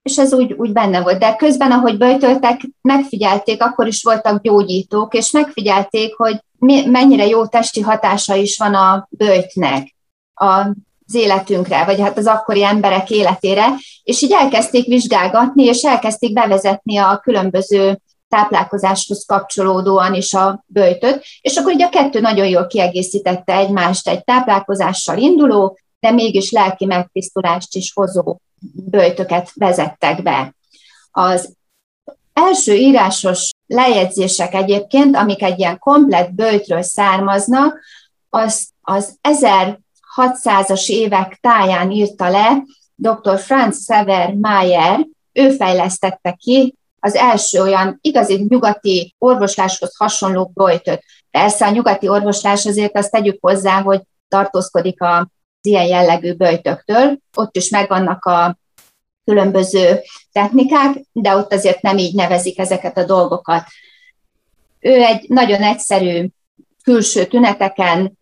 és 0.01 0.17
ez 0.17 0.33
úgy, 0.33 0.53
úgy 0.53 0.71
benne 0.71 1.01
volt. 1.01 1.19
De 1.19 1.35
közben, 1.35 1.71
ahogy 1.71 1.97
böjtöltek, 1.97 2.61
megfigyelték, 2.81 3.63
akkor 3.63 3.87
is 3.87 4.03
voltak 4.03 4.41
gyógyítók, 4.41 5.13
és 5.13 5.31
megfigyelték, 5.31 6.15
hogy 6.15 6.43
mi, 6.57 6.85
mennyire 6.85 7.27
jó 7.27 7.45
testi 7.45 7.81
hatása 7.81 8.35
is 8.35 8.57
van 8.57 8.73
a 8.73 9.07
böjtnek 9.09 9.95
az 11.13 11.21
életünkre, 11.21 11.85
vagy 11.85 11.99
hát 11.99 12.17
az 12.17 12.27
akkori 12.27 12.63
emberek 12.63 13.09
életére, 13.09 13.67
és 14.03 14.21
így 14.21 14.31
elkezdték 14.31 14.87
vizsgálgatni, 14.87 15.63
és 15.63 15.81
elkezdték 15.81 16.33
bevezetni 16.33 16.97
a 16.97 17.19
különböző 17.23 17.99
táplálkozáshoz 18.27 19.25
kapcsolódóan 19.25 20.13
is 20.13 20.33
a 20.33 20.63
böjtöt, 20.67 21.23
és 21.41 21.57
akkor 21.57 21.73
ugye 21.73 21.85
a 21.85 21.89
kettő 21.89 22.19
nagyon 22.19 22.47
jól 22.47 22.67
kiegészítette 22.67 23.55
egymást 23.55 24.07
egy 24.07 24.23
táplálkozással 24.23 25.17
induló, 25.17 25.77
de 25.99 26.11
mégis 26.11 26.51
lelki 26.51 26.85
megtisztulást 26.85 27.75
is 27.75 27.91
hozó 27.93 28.37
böjtöket 28.89 29.51
vezettek 29.55 30.23
be. 30.23 30.55
Az 31.11 31.55
első 32.33 32.73
írásos 32.73 33.49
lejegyzések 33.67 34.53
egyébként, 34.53 35.15
amik 35.15 35.43
egy 35.43 35.59
ilyen 35.59 35.79
komplet 35.79 36.33
böjtről 36.35 36.81
származnak, 36.81 37.79
az, 38.29 38.69
az 38.81 39.17
1600-as 40.15 40.89
évek 40.89 41.37
táján 41.41 41.91
írta 41.91 42.29
le 42.29 42.63
dr. 42.95 43.39
Franz 43.39 43.83
Sever 43.83 44.33
Mayer, 44.33 45.07
ő 45.33 45.49
fejlesztette 45.49 46.31
ki 46.31 46.75
az 46.99 47.15
első 47.15 47.61
olyan 47.61 47.97
igazi 48.01 48.45
nyugati 48.49 49.15
orvosláshoz 49.17 49.97
hasonló 49.97 50.51
böjtöt. 50.53 51.03
Persze 51.31 51.65
a 51.65 51.71
nyugati 51.71 52.07
orvoslás 52.07 52.65
azért 52.65 52.97
azt 52.97 53.11
tegyük 53.11 53.37
hozzá, 53.41 53.81
hogy 53.81 54.01
tartózkodik 54.27 55.01
a 55.01 55.29
ilyen 55.61 55.85
jellegű 55.85 56.33
böjtöktől. 56.33 57.17
Ott 57.35 57.55
is 57.55 57.69
megvannak 57.69 58.25
a 58.25 58.57
különböző 59.25 59.99
technikák, 60.31 60.95
de 61.11 61.35
ott 61.35 61.53
azért 61.53 61.81
nem 61.81 61.97
így 61.97 62.15
nevezik 62.15 62.59
ezeket 62.59 62.97
a 62.97 63.05
dolgokat. 63.05 63.63
Ő 64.79 65.01
egy 65.01 65.25
nagyon 65.29 65.61
egyszerű 65.61 66.27
külső 66.83 67.25
tüneteken 67.25 68.17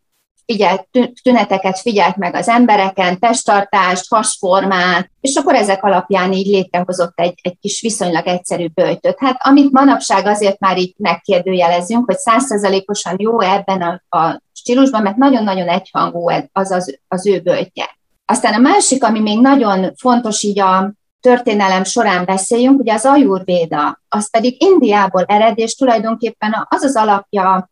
figyelt, 0.51 0.88
tüneteket 1.24 1.79
figyelt 1.79 2.15
meg 2.15 2.36
az 2.36 2.48
embereken, 2.48 3.20
testtartást, 3.20 4.10
hasformát, 4.10 5.12
és 5.22 5.36
akkor 5.36 5.56
ezek 5.56 5.84
alapján 5.84 6.32
így 6.32 6.48
létrehozott 6.48 7.20
egy, 7.20 7.39
egy 7.41 7.58
kis 7.62 7.82
viszonylag 7.82 8.27
egyszerű 8.27 8.68
böjtöt. 8.68 9.20
Hát 9.20 9.38
amit 9.44 9.72
manapság 9.72 10.25
azért 10.25 10.60
már 10.60 10.77
így 10.77 10.94
megkérdőjelezünk, 10.98 12.06
hogy 12.06 12.18
százszerzalékosan 12.18 13.15
jó 13.18 13.41
ebben 13.41 13.82
a, 13.82 14.18
a 14.18 14.41
stílusban, 14.53 15.01
mert 15.01 15.15
nagyon-nagyon 15.15 15.68
egyhangú 15.68 16.29
az, 16.51 16.72
az 16.72 16.98
az 17.08 17.27
ő 17.27 17.39
böjtje. 17.39 17.98
Aztán 18.25 18.53
a 18.53 18.70
másik, 18.70 19.03
ami 19.03 19.20
még 19.20 19.39
nagyon 19.39 19.94
fontos 19.96 20.44
így 20.44 20.60
a 20.60 20.94
történelem 21.22 21.84
során 21.84 22.25
beszéljünk, 22.25 22.79
ugye 22.79 22.94
az 22.94 23.06
ajurvéda, 23.06 24.01
az 24.10 24.29
pedig 24.29 24.63
Indiából 24.63 25.24
ered, 25.24 25.58
és 25.58 25.75
tulajdonképpen 25.75 26.68
az 26.70 26.84
az 26.84 26.96
alapja 26.96 27.70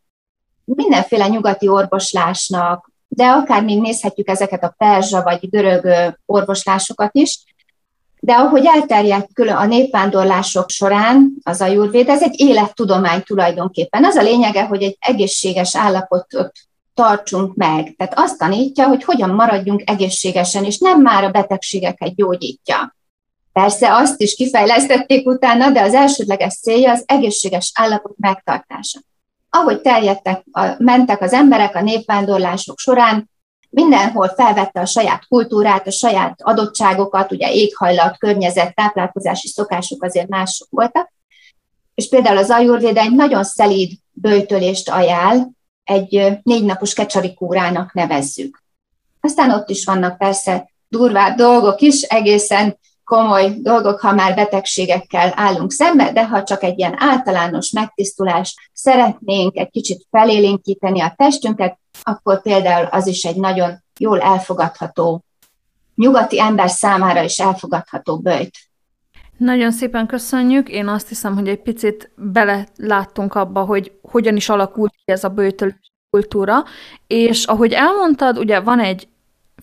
mindenféle 0.76 1.28
nyugati 1.28 1.68
orvoslásnak, 1.68 2.90
de 3.08 3.26
akár 3.26 3.64
még 3.64 3.80
nézhetjük 3.80 4.28
ezeket 4.28 4.64
a 4.64 4.74
perzsa 4.78 5.22
vagy 5.22 5.48
görög 5.50 6.14
orvoslásokat 6.26 7.10
is, 7.14 7.44
de 8.20 8.32
ahogy 8.32 8.66
elterjedt 8.66 9.32
külön 9.32 9.56
a 9.56 9.66
népvándorlások 9.66 10.70
során 10.70 11.32
az 11.42 11.60
ajurvéd, 11.60 12.08
ez 12.08 12.22
egy 12.22 12.40
élettudomány 12.40 13.22
tulajdonképpen. 13.22 14.04
Az 14.04 14.16
a 14.16 14.22
lényege, 14.22 14.64
hogy 14.64 14.82
egy 14.82 14.96
egészséges 15.00 15.76
állapotot 15.76 16.52
tartsunk 16.94 17.54
meg. 17.54 17.94
Tehát 17.96 18.18
azt 18.18 18.38
tanítja, 18.38 18.86
hogy 18.86 19.04
hogyan 19.04 19.30
maradjunk 19.30 19.90
egészségesen, 19.90 20.64
és 20.64 20.78
nem 20.78 21.00
már 21.02 21.24
a 21.24 21.30
betegségeket 21.30 22.14
gyógyítja. 22.14 22.96
Persze 23.52 23.94
azt 23.94 24.20
is 24.20 24.34
kifejlesztették 24.34 25.26
utána, 25.26 25.70
de 25.70 25.82
az 25.82 25.94
elsődleges 25.94 26.54
célja 26.54 26.92
az 26.92 27.02
egészséges 27.06 27.72
állapot 27.74 28.14
megtartása. 28.16 29.00
Ahogy 29.50 29.80
terjedtek, 29.80 30.44
mentek 30.78 31.20
az 31.20 31.32
emberek 31.32 31.74
a 31.74 31.82
népvándorlások 31.82 32.78
során, 32.78 33.30
mindenhol 33.70 34.28
felvette 34.28 34.80
a 34.80 34.86
saját 34.86 35.26
kultúrát, 35.26 35.86
a 35.86 35.90
saját 35.90 36.42
adottságokat, 36.42 37.32
ugye 37.32 37.52
éghajlat, 37.52 38.18
környezet, 38.18 38.74
táplálkozási 38.74 39.48
szokások 39.48 40.02
azért 40.02 40.28
mások 40.28 40.68
voltak, 40.70 41.12
és 41.94 42.08
például 42.08 42.36
az 42.36 42.50
ajurvéda 42.50 43.00
egy 43.00 43.14
nagyon 43.14 43.44
szelíd 43.44 43.92
bőjtölést 44.12 44.90
ajánl, 44.90 45.50
egy 45.84 46.38
négy 46.42 46.64
napos 46.64 46.94
kecsarikúrának 46.94 47.92
nevezzük. 47.92 48.62
Aztán 49.20 49.50
ott 49.50 49.70
is 49.70 49.84
vannak 49.84 50.18
persze 50.18 50.70
durvább 50.88 51.36
dolgok 51.36 51.80
is, 51.80 52.02
egészen 52.02 52.78
komoly 53.08 53.54
dolgok, 53.58 54.00
ha 54.00 54.12
már 54.12 54.34
betegségekkel 54.34 55.32
állunk 55.36 55.72
szembe, 55.72 56.12
de 56.12 56.26
ha 56.26 56.42
csak 56.42 56.62
egy 56.62 56.78
ilyen 56.78 56.94
általános 56.98 57.70
megtisztulást 57.70 58.58
szeretnénk 58.72 59.56
egy 59.56 59.70
kicsit 59.70 60.06
felélénkíteni 60.10 61.00
a 61.00 61.14
testünket, 61.16 61.78
akkor 62.02 62.42
például 62.42 62.86
az 62.86 63.06
is 63.06 63.24
egy 63.24 63.36
nagyon 63.36 63.82
jól 63.98 64.20
elfogadható, 64.20 65.24
nyugati 65.94 66.40
ember 66.40 66.70
számára 66.70 67.22
is 67.22 67.38
elfogadható 67.38 68.18
bőjt. 68.18 68.56
Nagyon 69.36 69.70
szépen 69.72 70.06
köszönjük. 70.06 70.68
Én 70.68 70.88
azt 70.88 71.08
hiszem, 71.08 71.34
hogy 71.34 71.48
egy 71.48 71.62
picit 71.62 72.10
beleláttunk 72.16 73.34
abba, 73.34 73.64
hogy 73.64 73.92
hogyan 74.02 74.36
is 74.36 74.48
alakult 74.48 74.92
ki 74.92 75.12
ez 75.12 75.24
a 75.24 75.28
bőjtölés 75.28 75.92
kultúra, 76.10 76.64
és 77.06 77.44
ahogy 77.44 77.72
elmondtad, 77.72 78.38
ugye 78.38 78.60
van 78.60 78.80
egy 78.80 79.08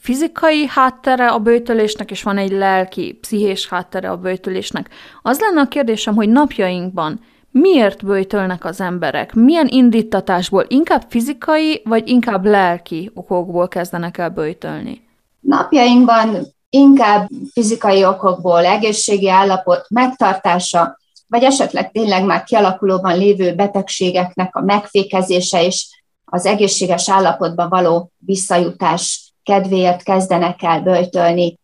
fizikai 0.05 0.67
háttere 0.67 1.27
a 1.27 1.39
bőtölésnek, 1.39 2.11
és 2.11 2.23
van 2.23 2.37
egy 2.37 2.51
lelki, 2.51 3.17
pszichés 3.21 3.67
háttere 3.67 4.09
a 4.09 4.17
bőtölésnek. 4.17 4.89
Az 5.21 5.39
lenne 5.39 5.61
a 5.61 5.67
kérdésem, 5.67 6.15
hogy 6.15 6.29
napjainkban 6.29 7.19
miért 7.51 8.05
bőtölnek 8.05 8.65
az 8.65 8.81
emberek? 8.81 9.33
Milyen 9.33 9.67
indítatásból? 9.67 10.65
Inkább 10.67 11.03
fizikai, 11.09 11.81
vagy 11.85 12.07
inkább 12.07 12.45
lelki 12.45 13.11
okokból 13.13 13.67
kezdenek 13.67 14.17
el 14.17 14.29
bőtölni? 14.29 15.01
Napjainkban 15.39 16.47
inkább 16.69 17.29
fizikai 17.53 18.05
okokból, 18.05 18.65
egészségi 18.65 19.29
állapot 19.29 19.85
megtartása, 19.89 20.99
vagy 21.27 21.43
esetleg 21.43 21.91
tényleg 21.91 22.25
már 22.25 22.43
kialakulóban 22.43 23.17
lévő 23.17 23.55
betegségeknek 23.55 24.55
a 24.55 24.61
megfékezése 24.61 25.63
és 25.63 25.87
az 26.25 26.45
egészséges 26.45 27.09
állapotba 27.09 27.67
való 27.67 28.11
visszajutás 28.17 29.24
kedvéért 29.45 30.03
kezdenek 30.03 30.63
el 30.63 30.81
böjtölni. 30.81 31.59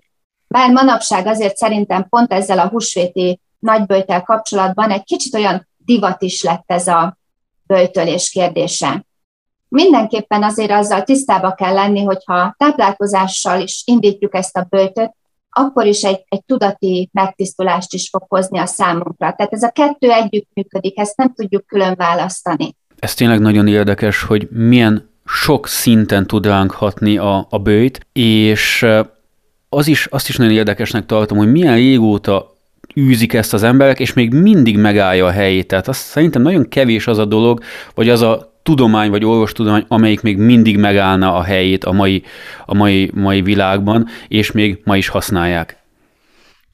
Bár 0.48 0.72
manapság 0.72 1.28
azért 1.28 1.56
szerintem 1.56 2.08
pont 2.10 2.34
ezzel 2.34 2.60
a 2.60 2.68
húsvéti 2.68 3.40
nagyböjtel 3.60 4.22
kapcsolatban 4.22 4.92
egy 4.92 5.04
kicsit 5.04 5.36
olyan 5.36 5.68
divat 5.78 6.22
is 6.22 6.44
lett 6.44 6.64
ez 6.66 6.88
a 6.88 7.18
böjtölés 7.64 8.30
kérdése. 8.30 9.06
Mindenképpen 9.68 10.44
azért 10.44 10.72
azzal 10.72 11.04
tisztába 11.04 11.54
kell 11.54 11.74
lenni, 11.74 12.04
hogyha 12.04 12.56
táplálkozással 12.58 13.62
is 13.62 13.84
indítjuk 13.86 14.36
ezt 14.36 14.58
a 14.58 14.68
böjtöt, 14.70 15.12
akkor 15.50 15.86
is 15.86 16.02
egy, 16.02 16.24
egy 16.30 16.44
tudati 16.46 17.10
megtisztulást 17.14 17.94
is 17.94 18.10
fog 18.10 18.24
hozni 18.28 18.60
a 18.60 18.66
számunkra. 18.66 19.34
Tehát 19.34 19.54
ez 19.54 19.64
a 19.64 19.70
kettő 19.70 20.12
együtt 20.12 20.50
működik, 20.54 21.00
ezt 21.00 21.18
nem 21.18 21.34
tudjuk 21.34 21.66
külön 21.66 21.96
választani. 21.96 22.76
Ez 23.00 23.14
tényleg 23.14 23.40
nagyon 23.40 23.68
érdekes, 23.68 24.24
hogy 24.24 24.48
milyen 24.50 25.11
sok 25.34 25.68
szinten 25.68 26.28
tud 26.28 26.46
ránk 26.46 26.72
hatni 26.72 27.18
a, 27.18 27.48
a 27.50 27.58
bőjt, 27.58 28.06
és 28.14 28.86
az 29.70 29.88
is, 29.88 30.06
azt 30.06 30.30
is 30.30 30.36
nagyon 30.36 30.54
érdekesnek 30.54 31.06
tartom, 31.06 31.38
hogy 31.38 31.52
milyen 31.52 31.76
régóta 31.76 32.58
űzik 33.00 33.34
ezt 33.34 33.54
az 33.54 33.64
emberek, 33.64 34.00
és 34.00 34.14
még 34.14 34.34
mindig 34.34 34.78
megállja 34.78 35.26
a 35.26 35.32
helyét. 35.32 35.68
Tehát 35.68 35.88
azt 35.88 36.02
szerintem 36.02 36.42
nagyon 36.42 36.70
kevés 36.70 37.08
az 37.08 37.18
a 37.18 37.26
dolog, 37.26 37.64
vagy 37.96 38.10
az 38.10 38.22
a 38.22 38.54
tudomány, 38.64 39.10
vagy 39.10 39.26
orvostudomány, 39.26 39.86
amelyik 39.88 40.22
még 40.22 40.38
mindig 40.38 40.78
megállna 40.78 41.36
a 41.36 41.44
helyét 41.44 41.84
a 41.84 41.92
mai, 41.92 42.24
a 42.66 42.74
mai, 42.74 43.12
mai 43.14 43.42
világban, 43.42 44.08
és 44.28 44.52
még 44.52 44.82
ma 44.84 44.98
is 44.98 45.08
használják. 45.08 45.81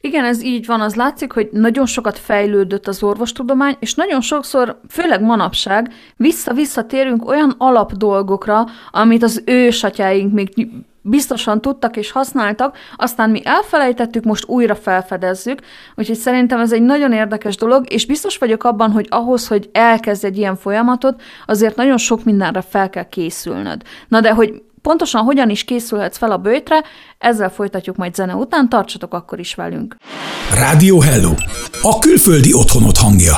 Igen, 0.07 0.25
ez 0.25 0.43
így 0.43 0.65
van. 0.65 0.81
Az 0.81 0.95
látszik, 0.95 1.31
hogy 1.31 1.49
nagyon 1.51 1.85
sokat 1.85 2.19
fejlődött 2.19 2.87
az 2.87 3.03
orvostudomány, 3.03 3.75
és 3.79 3.93
nagyon 3.93 4.21
sokszor, 4.21 4.79
főleg 4.89 5.21
manapság, 5.21 5.93
vissza-visszatérünk 6.17 7.27
olyan 7.27 7.55
alapdolgokra, 7.57 8.65
amit 8.91 9.23
az 9.23 9.41
ősatyáink 9.45 10.33
még 10.33 10.67
biztosan 11.01 11.61
tudtak 11.61 11.97
és 11.97 12.11
használtak, 12.11 12.77
aztán 12.95 13.29
mi 13.29 13.41
elfelejtettük, 13.43 14.23
most 14.23 14.47
újra 14.47 14.75
felfedezzük, 14.75 15.61
úgyhogy 15.95 16.15
szerintem 16.15 16.59
ez 16.59 16.71
egy 16.71 16.81
nagyon 16.81 17.11
érdekes 17.11 17.55
dolog, 17.55 17.91
és 17.93 18.05
biztos 18.05 18.37
vagyok 18.37 18.63
abban, 18.63 18.91
hogy 18.91 19.07
ahhoz, 19.09 19.47
hogy 19.47 19.69
elkezd 19.71 20.25
egy 20.25 20.37
ilyen 20.37 20.55
folyamatot, 20.55 21.21
azért 21.45 21.75
nagyon 21.75 21.97
sok 21.97 22.23
mindenre 22.23 22.61
fel 22.61 22.89
kell 22.89 23.09
készülnöd. 23.09 23.81
Na 24.07 24.21
de 24.21 24.33
hogy 24.33 24.61
Pontosan 24.87 25.23
hogyan 25.23 25.49
is 25.49 25.63
készülhetsz 25.63 26.17
fel 26.17 26.31
a 26.31 26.37
bőjtre, 26.37 26.83
ezzel 27.17 27.49
folytatjuk 27.49 27.95
majd 27.95 28.15
zene 28.15 28.35
után, 28.35 28.69
tartsatok 28.69 29.13
akkor 29.13 29.39
is 29.39 29.55
velünk. 29.55 29.95
Rádió 30.53 30.99
Hello, 30.99 31.33
a 31.81 31.99
külföldi 31.99 32.53
otthonot 32.53 32.97
hangja. 32.97 33.35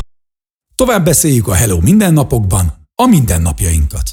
Tovább 0.76 1.06
beszéljük 1.06 1.48
a 1.48 1.54
Hello 1.54 1.80
mindennapokban, 1.82 2.66
a 2.96 3.08
mindennapjainkat. 3.08 4.10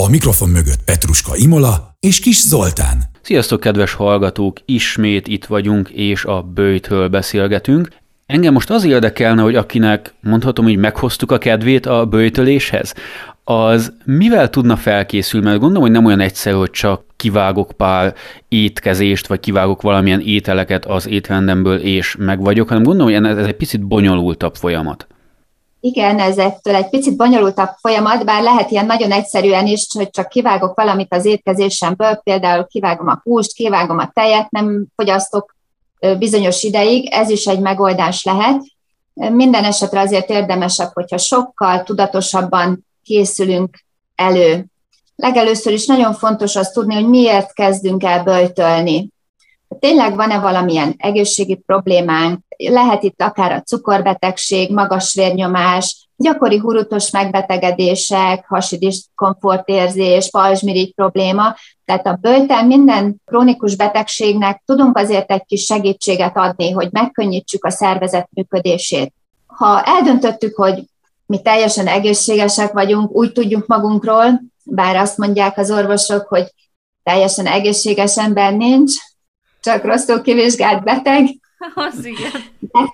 A 0.00 0.08
mikrofon 0.10 0.48
mögött 0.48 0.84
Petruska 0.84 1.36
Imola 1.36 1.96
és 2.00 2.20
Kis 2.20 2.40
Zoltán. 2.40 3.02
Sziasztok, 3.22 3.60
kedves 3.60 3.92
hallgatók! 3.94 4.58
Ismét 4.64 5.26
itt 5.26 5.44
vagyunk, 5.44 5.88
és 5.88 6.24
a 6.24 6.42
bőjtől 6.42 7.08
beszélgetünk. 7.08 7.88
Engem 8.26 8.52
most 8.52 8.70
az 8.70 8.84
érdekelne, 8.84 9.42
hogy 9.42 9.56
akinek 9.56 10.14
mondhatom, 10.20 10.64
hogy 10.64 10.76
meghoztuk 10.76 11.32
a 11.32 11.38
kedvét 11.38 11.86
a 11.86 12.06
bőjtöléshez, 12.06 12.94
az 13.44 13.92
mivel 14.04 14.50
tudna 14.50 14.76
felkészülni? 14.76 15.46
Mert 15.46 15.58
gondolom, 15.58 15.82
hogy 15.82 15.92
nem 15.92 16.04
olyan 16.04 16.20
egyszerű, 16.20 16.56
hogy 16.56 16.70
csak 16.70 17.04
kivágok 17.16 17.72
pár 17.76 18.14
étkezést, 18.48 19.26
vagy 19.26 19.40
kivágok 19.40 19.82
valamilyen 19.82 20.20
ételeket 20.20 20.84
az 20.84 21.06
étrendemből, 21.06 21.78
és 21.78 22.16
meg 22.18 22.40
vagyok, 22.40 22.68
hanem 22.68 22.82
gondolom, 22.82 23.12
hogy 23.12 23.24
ez 23.38 23.46
egy 23.46 23.56
picit 23.56 23.86
bonyolultabb 23.86 24.54
folyamat. 24.54 25.06
Igen, 25.80 26.18
ez 26.18 26.38
ettől 26.38 26.74
egy 26.74 26.88
picit 26.88 27.16
bonyolultabb 27.16 27.70
folyamat, 27.80 28.24
bár 28.24 28.42
lehet 28.42 28.70
ilyen 28.70 28.86
nagyon 28.86 29.10
egyszerűen 29.10 29.66
is, 29.66 29.86
hogy 29.92 30.10
csak 30.10 30.28
kivágok 30.28 30.74
valamit 30.74 31.14
az 31.14 31.24
étkezésemből, 31.24 32.14
például 32.14 32.66
kivágom 32.66 33.08
a 33.08 33.20
húst, 33.22 33.52
kivágom 33.52 33.98
a 33.98 34.10
tejet, 34.14 34.50
nem 34.50 34.86
fogyasztok 34.96 35.56
bizonyos 36.18 36.62
ideig, 36.62 37.08
ez 37.12 37.30
is 37.30 37.44
egy 37.44 37.60
megoldás 37.60 38.24
lehet. 38.24 38.62
Minden 39.14 39.64
esetre 39.64 40.00
azért 40.00 40.30
érdemesebb, 40.30 40.90
hogyha 40.92 41.18
sokkal 41.18 41.82
tudatosabban 41.82 42.86
készülünk 43.04 43.78
elő. 44.14 44.66
Legelőször 45.16 45.72
is 45.72 45.86
nagyon 45.86 46.14
fontos 46.14 46.56
azt 46.56 46.72
tudni, 46.72 46.94
hogy 46.94 47.08
miért 47.08 47.52
kezdünk 47.52 48.04
el 48.04 48.22
böjtölni. 48.22 49.08
Tényleg 49.78 50.16
van-e 50.16 50.38
valamilyen 50.38 50.94
egészségi 50.98 51.54
problémánk, 51.66 52.40
lehet 52.56 53.02
itt 53.02 53.22
akár 53.22 53.52
a 53.52 53.62
cukorbetegség, 53.62 54.72
magas 54.72 55.14
vérnyomás, 55.14 56.08
gyakori 56.16 56.58
hurutos 56.58 57.10
megbetegedések, 57.10 58.46
hasi 58.48 58.78
diszkomfortérzés, 58.78 60.30
pajzsmirigy 60.30 60.94
probléma. 60.94 61.54
Tehát 61.84 62.06
a 62.06 62.18
bőten 62.20 62.66
minden 62.66 63.16
krónikus 63.24 63.76
betegségnek 63.76 64.62
tudunk 64.64 64.98
azért 64.98 65.30
egy 65.30 65.44
kis 65.44 65.64
segítséget 65.64 66.36
adni, 66.36 66.70
hogy 66.70 66.88
megkönnyítsük 66.90 67.64
a 67.64 67.70
szervezet 67.70 68.28
működését. 68.30 69.12
Ha 69.46 69.82
eldöntöttük, 69.82 70.56
hogy 70.56 70.84
mi 71.26 71.42
teljesen 71.42 71.86
egészségesek 71.86 72.72
vagyunk, 72.72 73.10
úgy 73.10 73.32
tudjuk 73.32 73.66
magunkról, 73.66 74.42
bár 74.64 74.96
azt 74.96 75.18
mondják 75.18 75.58
az 75.58 75.70
orvosok, 75.70 76.26
hogy 76.28 76.54
teljesen 77.02 77.46
egészséges 77.46 78.18
ember 78.18 78.52
nincs, 78.52 78.92
csak 79.60 79.84
rosszul 79.84 80.22
kivizsgált 80.22 80.84
beteg. 80.84 81.28
Az 81.74 82.04
igen. 82.04 82.30
De, 82.58 82.92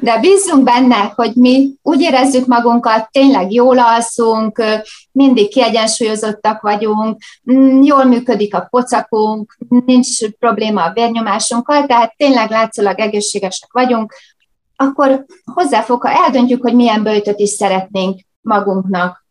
de 0.00 0.18
bízunk 0.18 0.64
benne, 0.64 1.12
hogy 1.14 1.34
mi 1.34 1.70
úgy 1.82 2.00
érezzük 2.00 2.46
magunkat, 2.46 3.10
tényleg 3.10 3.52
jól 3.52 3.78
alszunk, 3.78 4.62
mindig 5.12 5.48
kiegyensúlyozottak 5.48 6.60
vagyunk, 6.60 7.22
mm, 7.52 7.82
jól 7.82 8.04
működik 8.04 8.54
a 8.54 8.66
pocakunk, 8.70 9.56
nincs 9.68 10.28
probléma 10.38 10.84
a 10.84 10.92
vérnyomásunkkal, 10.92 11.86
tehát 11.86 12.14
tényleg 12.16 12.50
látszólag 12.50 12.98
egészségesek 12.98 13.72
vagyunk, 13.72 14.14
akkor 14.80 15.24
hozzáfog, 15.44 16.02
ha 16.02 16.24
eldöntjük, 16.24 16.62
hogy 16.62 16.74
milyen 16.74 17.02
bőjtöt 17.02 17.38
is 17.38 17.50
szeretnénk 17.50 18.20
magunknak. 18.40 19.26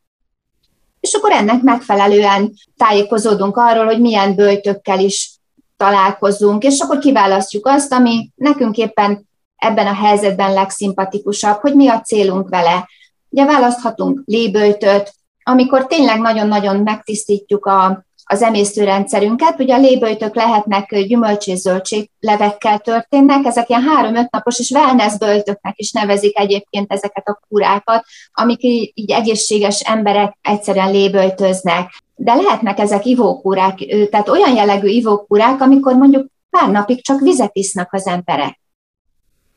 És 1.00 1.14
akkor 1.14 1.32
ennek 1.32 1.62
megfelelően 1.62 2.54
tájékozódunk 2.78 3.58
arról, 3.58 3.86
hogy 3.86 4.02
milyen 4.02 4.36
bőjtökkel 4.36 5.00
is 5.00 5.40
találkozunk, 5.78 6.64
és 6.64 6.80
akkor 6.80 6.98
kiválasztjuk 6.98 7.68
azt, 7.68 7.94
ami 7.94 8.30
nekünk 8.36 8.78
éppen 8.78 9.28
ebben 9.56 9.88
a 9.88 9.94
helyzetben 9.94 10.54
legszimpatikusabb, 10.54 11.60
hogy 11.60 11.76
mi 11.76 11.88
a 11.88 12.02
célunk 12.02 12.50
vele. 12.50 12.90
Ugye 13.30 13.46
választhatunk 13.46 14.22
lébőjtöt, 14.26 15.14
amikor 15.44 15.88
tényleg 15.88 16.20
nagyon-nagyon 16.20 16.78
megtisztítjuk 16.78 17.66
a, 17.66 18.06
az 18.28 18.42
emésztőrendszerünket. 18.42 19.60
Ugye 19.60 19.76
a 19.76 19.80
lébőjtök 19.80 20.36
lehetnek 20.36 21.00
gyümölcs 21.00 21.48
és 21.48 21.60
zöldséglevekkel 21.60 22.80
történnek, 22.80 23.46
ezek 23.46 23.70
ilyen 23.70 23.82
három-öt 23.82 24.32
napos 24.32 24.60
és 24.60 24.72
wellness 24.72 25.18
bőjtöknek 25.18 25.78
is 25.78 25.92
nevezik 25.92 26.40
egyébként 26.40 26.92
ezeket 26.92 27.28
a 27.28 27.40
kúrákat, 27.50 28.06
amik 28.32 28.64
így, 28.64 29.12
egészséges 29.12 29.82
emberek 29.82 30.38
egyszerűen 30.42 30.92
lébőjtöznek 30.92 32.06
de 32.20 32.36
lehetnek 32.36 32.80
ezek 32.80 33.06
ivókúrák, 33.06 33.78
tehát 34.10 34.30
olyan 34.30 34.56
jellegű 34.56 34.88
ivókúrák, 34.88 35.62
amikor 35.62 35.96
mondjuk 35.96 36.28
pár 36.50 36.72
napig 36.72 37.04
csak 37.04 37.20
vizet 37.20 37.56
isznak 37.56 37.94
az 37.94 38.08
emberek. 38.08 38.60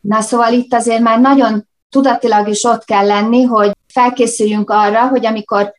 Na 0.01 0.21
szóval 0.21 0.53
itt 0.53 0.75
azért 0.75 1.01
már 1.01 1.21
nagyon 1.21 1.69
tudatilag 1.91 2.49
is 2.49 2.65
ott 2.65 2.85
kell 2.85 3.07
lenni, 3.07 3.43
hogy 3.43 3.71
felkészüljünk 3.87 4.71
arra, 4.71 5.09
hogy 5.09 5.27
amikor 5.27 5.73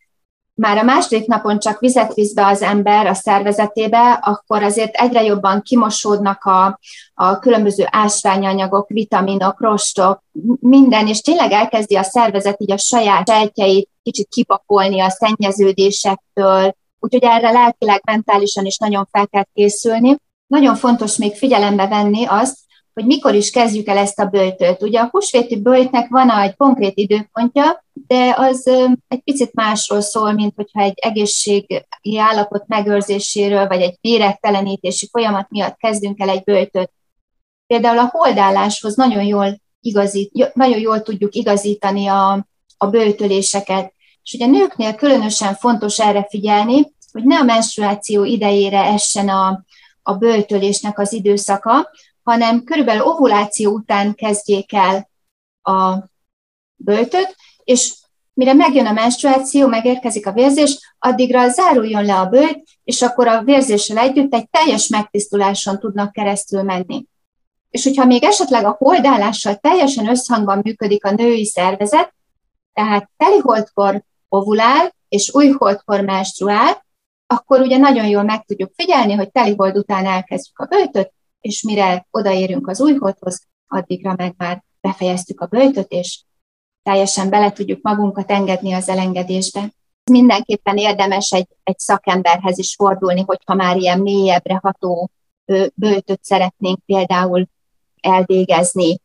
már 0.54 0.78
a 0.78 0.84
második 0.84 1.28
napon 1.28 1.60
csak 1.60 1.80
vizet 1.80 2.14
visz 2.14 2.34
be 2.34 2.46
az 2.46 2.62
ember 2.62 3.08
a 3.08 3.14
szervezetébe, 3.14 4.12
akkor 4.12 4.64
azért 4.64 4.96
egyre 4.96 5.24
jobban 5.24 5.62
kimosódnak 5.62 6.44
a, 6.44 6.80
a 7.14 7.40
különböző 7.40 7.86
ásványanyagok, 7.90 8.90
vitaminok, 8.90 9.60
rostok, 9.60 10.24
minden, 10.60 11.08
és 11.08 11.22
tényleg 11.22 11.52
elkezdi 11.52 11.96
a 11.96 12.04
szervezet 12.04 12.62
így 12.62 12.72
a 12.72 12.78
saját 12.78 13.30
sejtjeit 13.30 13.90
kicsit 14.04 14.28
kipakolni 14.30 15.00
a 15.00 15.10
szennyeződésektől, 15.10 16.76
úgyhogy 17.00 17.24
erre 17.24 17.52
lelkileg, 17.52 18.02
mentálisan 18.06 18.66
is 18.66 18.78
nagyon 18.78 19.08
fel 19.12 19.28
kell 19.28 19.46
készülni. 19.54 20.16
Nagyon 20.48 20.76
fontos 20.76 21.18
még 21.18 21.36
figyelembe 21.36 21.88
venni 21.88 22.26
azt, 22.26 22.58
hogy 23.02 23.10
mikor 23.10 23.36
is 23.36 23.50
kezdjük 23.50 23.88
el 23.88 23.98
ezt 23.98 24.20
a 24.20 24.26
bőjtöt. 24.26 24.82
Ugye 24.82 25.00
a 25.00 25.08
húsvéti 25.12 25.62
bőjtnek 25.62 26.10
van 26.10 26.30
egy 26.30 26.56
konkrét 26.56 26.98
időpontja, 26.98 27.84
de 27.94 28.34
az 28.38 28.68
egy 29.08 29.22
picit 29.24 29.54
másról 29.54 30.02
szól, 30.02 30.32
mint 30.32 30.54
hogyha 30.56 30.82
egy 30.82 30.94
egészségi 30.96 32.18
állapot 32.18 32.68
megőrzéséről, 32.68 33.68
vagy 33.68 33.82
egy 33.82 33.98
méregtelenítési 34.02 35.08
folyamat 35.12 35.50
miatt 35.50 35.78
kezdünk 35.78 36.20
el 36.20 36.30
egy 36.30 36.44
bőjtöt. 36.44 36.92
Például 37.68 37.98
a 37.98 38.10
holdálláshoz 38.12 38.96
nagyon 38.96 39.24
jól, 39.24 39.62
igazít, 39.82 40.52
nagyon 40.54 40.80
jól 40.80 41.02
tudjuk 41.02 41.36
igazítani 41.36 42.08
a, 42.08 42.48
a 42.78 42.88
bőjtöléseket. 42.88 43.94
És 44.24 44.34
ugye 44.34 44.46
nőknél 44.46 44.96
különösen 44.96 45.56
fontos 45.56 46.00
erre 46.00 46.28
figyelni, 46.30 46.94
hogy 47.12 47.24
ne 47.24 47.38
a 47.38 47.44
menstruáció 47.44 48.24
idejére 48.24 48.84
essen 48.84 49.30
a, 49.30 49.64
a 50.04 50.14
bőjtölésnek 50.14 51.00
az 51.00 51.14
időszaka, 51.14 51.90
hanem 52.24 52.64
körülbelül 52.64 53.02
ovuláció 53.02 53.72
után 53.72 54.16
kezdjék 54.16 54.74
el 54.74 55.10
a 55.62 56.10
bőjtöt, 56.76 57.36
és 57.64 57.94
mire 58.34 58.54
megjön 58.54 58.86
a 58.86 58.92
menstruáció, 58.92 59.68
megérkezik 59.68 60.28
a 60.28 60.32
vérzés, 60.32 60.96
addigra 61.00 61.50
záruljon 61.50 62.06
le 62.06 62.20
a 62.20 62.26
bőjt, 62.26 62.64
és 62.84 63.02
akkor 63.02 63.28
a 63.28 63.44
vérzéssel 63.44 63.98
együtt 63.98 64.34
egy 64.34 64.50
teljes 64.50 64.88
megtisztuláson 64.88 65.80
tudnak 65.80 66.12
keresztül 66.12 66.62
menni. 66.62 67.06
És 67.70 67.84
hogyha 67.84 68.06
még 68.06 68.24
esetleg 68.24 68.66
a 68.66 68.76
holdállással 68.80 69.56
teljesen 69.56 70.10
összhangban 70.10 70.60
működik 70.64 71.06
a 71.06 71.12
női 71.12 71.46
szervezet, 71.46 72.14
tehát 72.74 73.10
teliholdkor 73.18 74.04
ovulál, 74.30 74.96
és 75.10 75.34
újholdkor 75.34 76.02
menstruál, 76.02 76.86
akkor 77.28 77.60
ugye 77.60 77.78
nagyon 77.78 78.08
jól 78.08 78.24
meg 78.24 78.46
tudjuk 78.46 78.72
figyelni, 78.76 79.14
hogy 79.14 79.32
telihold 79.32 79.78
után 79.78 80.06
elkezdjük 80.06 80.60
a 80.60 80.66
bőjtöt, 80.66 81.12
és 81.42 81.64
mire 81.64 82.08
odaérünk 82.12 82.68
az 82.68 82.82
újholdhoz, 82.82 83.48
addigra 83.68 84.14
meg 84.18 84.34
már 84.38 84.64
befejeztük 84.82 85.42
a 85.42 85.46
bőjtöt, 85.46 85.92
és 85.92 86.24
teljesen 86.84 87.30
bele 87.30 87.52
tudjuk 87.52 87.82
magunkat 87.82 88.32
engedni 88.32 88.74
az 88.74 88.90
elengedésbe. 88.90 89.74
Mindenképpen 90.12 90.78
érdemes 90.78 91.32
egy, 91.32 91.48
egy 91.64 91.80
szakemberhez 91.80 92.58
is 92.58 92.76
fordulni, 92.76 93.24
hogyha 93.26 93.54
már 93.54 93.78
ilyen 93.78 94.00
mélyebbre 94.00 94.60
ható 94.62 95.12
bőjtöt 95.74 96.24
szeretnénk 96.24 96.80
például 96.86 97.48
elvégezni. 98.02 98.98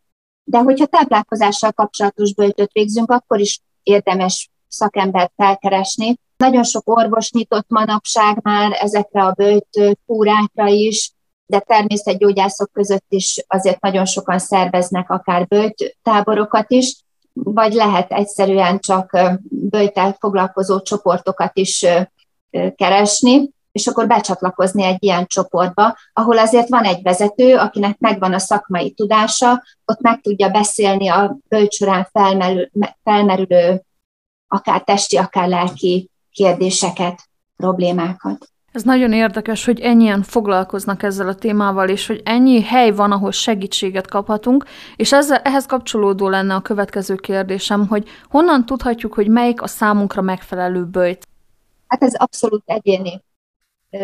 De 0.44 0.58
hogyha 0.58 0.86
táplálkozással 0.86 1.72
kapcsolatos 1.72 2.34
bőjtöt 2.34 2.72
végzünk, 2.72 3.10
akkor 3.10 3.40
is 3.40 3.60
érdemes 3.82 4.50
szakembert 4.68 5.32
felkeresni. 5.36 6.16
Nagyon 6.36 6.64
sok 6.64 6.88
orvos 6.88 7.30
nyitott 7.30 7.68
manapság 7.68 8.38
már 8.42 8.72
ezekre 8.80 9.24
a 9.24 9.32
bőjt 9.32 9.98
kúrákra 10.06 10.66
is, 10.66 11.12
de 11.46 11.58
természetgyógyászok 11.58 12.72
között 12.72 13.06
is 13.08 13.44
azért 13.46 13.80
nagyon 13.80 14.04
sokan 14.04 14.38
szerveznek 14.38 15.10
akár 15.10 15.46
bőjt 15.46 15.96
táborokat 16.02 16.70
is, 16.70 17.04
vagy 17.32 17.72
lehet 17.72 18.12
egyszerűen 18.12 18.78
csak 18.78 19.18
bőjtel 19.48 20.16
foglalkozó 20.18 20.80
csoportokat 20.80 21.50
is 21.56 21.86
keresni, 22.74 23.50
és 23.72 23.86
akkor 23.86 24.06
becsatlakozni 24.06 24.84
egy 24.84 25.02
ilyen 25.02 25.26
csoportba, 25.26 25.96
ahol 26.12 26.38
azért 26.38 26.68
van 26.68 26.84
egy 26.84 27.02
vezető, 27.02 27.56
akinek 27.56 27.98
megvan 27.98 28.32
a 28.32 28.38
szakmai 28.38 28.92
tudása, 28.92 29.62
ott 29.84 30.00
meg 30.00 30.20
tudja 30.20 30.48
beszélni 30.48 31.08
a 31.08 31.36
bőjt 31.48 31.72
során 31.72 32.08
felmerül, 32.12 32.70
felmerülő 33.02 33.82
akár 34.48 34.82
testi, 34.82 35.16
akár 35.16 35.48
lelki 35.48 36.10
kérdéseket, 36.30 37.28
problémákat. 37.56 38.48
Ez 38.76 38.82
nagyon 38.82 39.12
érdekes, 39.12 39.64
hogy 39.64 39.80
ennyien 39.80 40.22
foglalkoznak 40.22 41.02
ezzel 41.02 41.28
a 41.28 41.34
témával, 41.34 41.88
és 41.88 42.06
hogy 42.06 42.20
ennyi 42.24 42.62
hely 42.62 42.90
van, 42.90 43.12
ahol 43.12 43.30
segítséget 43.30 44.08
kaphatunk, 44.08 44.64
és 44.96 45.12
ezzel, 45.12 45.38
ehhez 45.38 45.66
kapcsolódó 45.66 46.28
lenne 46.28 46.54
a 46.54 46.60
következő 46.60 47.14
kérdésem, 47.14 47.86
hogy 47.88 48.08
honnan 48.28 48.66
tudhatjuk, 48.66 49.14
hogy 49.14 49.28
melyik 49.28 49.62
a 49.62 49.66
számunkra 49.66 50.22
megfelelő 50.22 50.84
bőjt? 50.84 51.28
Hát 51.86 52.02
ez 52.02 52.14
abszolút 52.14 52.62
egyéni. 52.64 53.22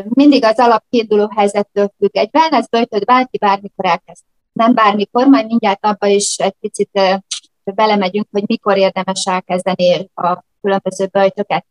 mindig 0.09 0.45
az 0.45 0.59
alapkérdülő 0.59 1.27
helyzettől 1.37 1.93
függ. 1.99 2.17
Egy 2.17 2.31
wellness 2.33 2.67
böjtöt 2.71 3.05
bárki 3.05 3.39
bármikor 3.39 3.87
elkezd. 3.87 4.23
Nem 4.53 4.75
bármikor, 4.75 5.27
majd 5.27 5.47
mindjárt 5.47 5.85
abba 5.85 6.07
is 6.07 6.37
egy 6.37 6.55
picit 6.61 7.01
belemegyünk, 7.65 8.27
hogy 8.31 8.45
mikor 8.47 8.77
érdemes 8.77 9.25
elkezdeni 9.25 10.11
a 10.15 10.45
különböző 10.61 11.07
böjtöket. 11.07 11.67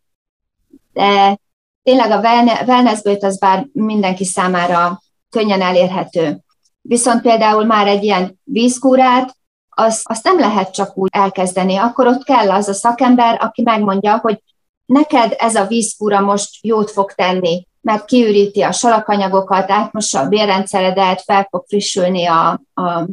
De 0.93 1.39
tényleg 1.83 2.11
a 2.11 2.19
wellness 2.65 3.01
böjt 3.01 3.23
az 3.23 3.37
bár 3.37 3.67
mindenki 3.73 4.25
számára 4.25 5.01
könnyen 5.29 5.61
elérhető. 5.61 6.39
Viszont 6.81 7.21
például 7.21 7.65
már 7.65 7.87
egy 7.87 8.03
ilyen 8.03 8.39
vízkúrát, 8.43 9.35
azt, 9.69 10.01
azt 10.03 10.23
nem 10.23 10.39
lehet 10.39 10.73
csak 10.73 10.97
úgy 10.97 11.09
elkezdeni. 11.11 11.75
Akkor 11.75 12.07
ott 12.07 12.23
kell 12.23 12.51
az 12.51 12.67
a 12.67 12.73
szakember, 12.73 13.37
aki 13.41 13.61
megmondja, 13.61 14.17
hogy 14.17 14.43
neked 14.85 15.35
ez 15.37 15.55
a 15.55 15.65
vízkúra 15.65 16.19
most 16.19 16.49
jót 16.61 16.91
fog 16.91 17.11
tenni, 17.11 17.67
mert 17.81 18.05
kiüríti 18.05 18.61
a 18.61 18.71
salakanyagokat, 18.71 19.71
átmossa 19.71 20.19
a 20.19 20.27
bérrendszeredet, 20.27 21.21
fel 21.21 21.47
fog 21.49 21.63
frissülni 21.67 22.25
a, 22.25 22.49
a 22.73 23.07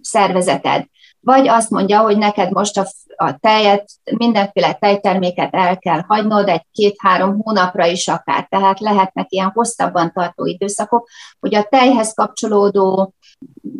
szervezeted. 0.00 0.86
Vagy 1.20 1.48
azt 1.48 1.70
mondja, 1.70 2.00
hogy 2.00 2.18
neked 2.18 2.50
most 2.50 2.78
a, 2.78 2.86
a 3.16 3.36
tejet, 3.40 3.90
mindenféle 4.16 4.72
tejterméket 4.72 5.54
el 5.54 5.78
kell 5.78 6.04
hagynod 6.06 6.48
egy 6.48 6.66
két-három 6.72 7.40
hónapra 7.40 7.86
is 7.86 8.08
akár. 8.08 8.46
Tehát 8.48 8.80
lehetnek 8.80 9.26
ilyen 9.28 9.50
hosszabban 9.54 10.12
tartó 10.12 10.46
időszakok, 10.46 11.08
hogy 11.40 11.54
a 11.54 11.66
tejhez 11.70 12.14
kapcsolódó 12.14 13.14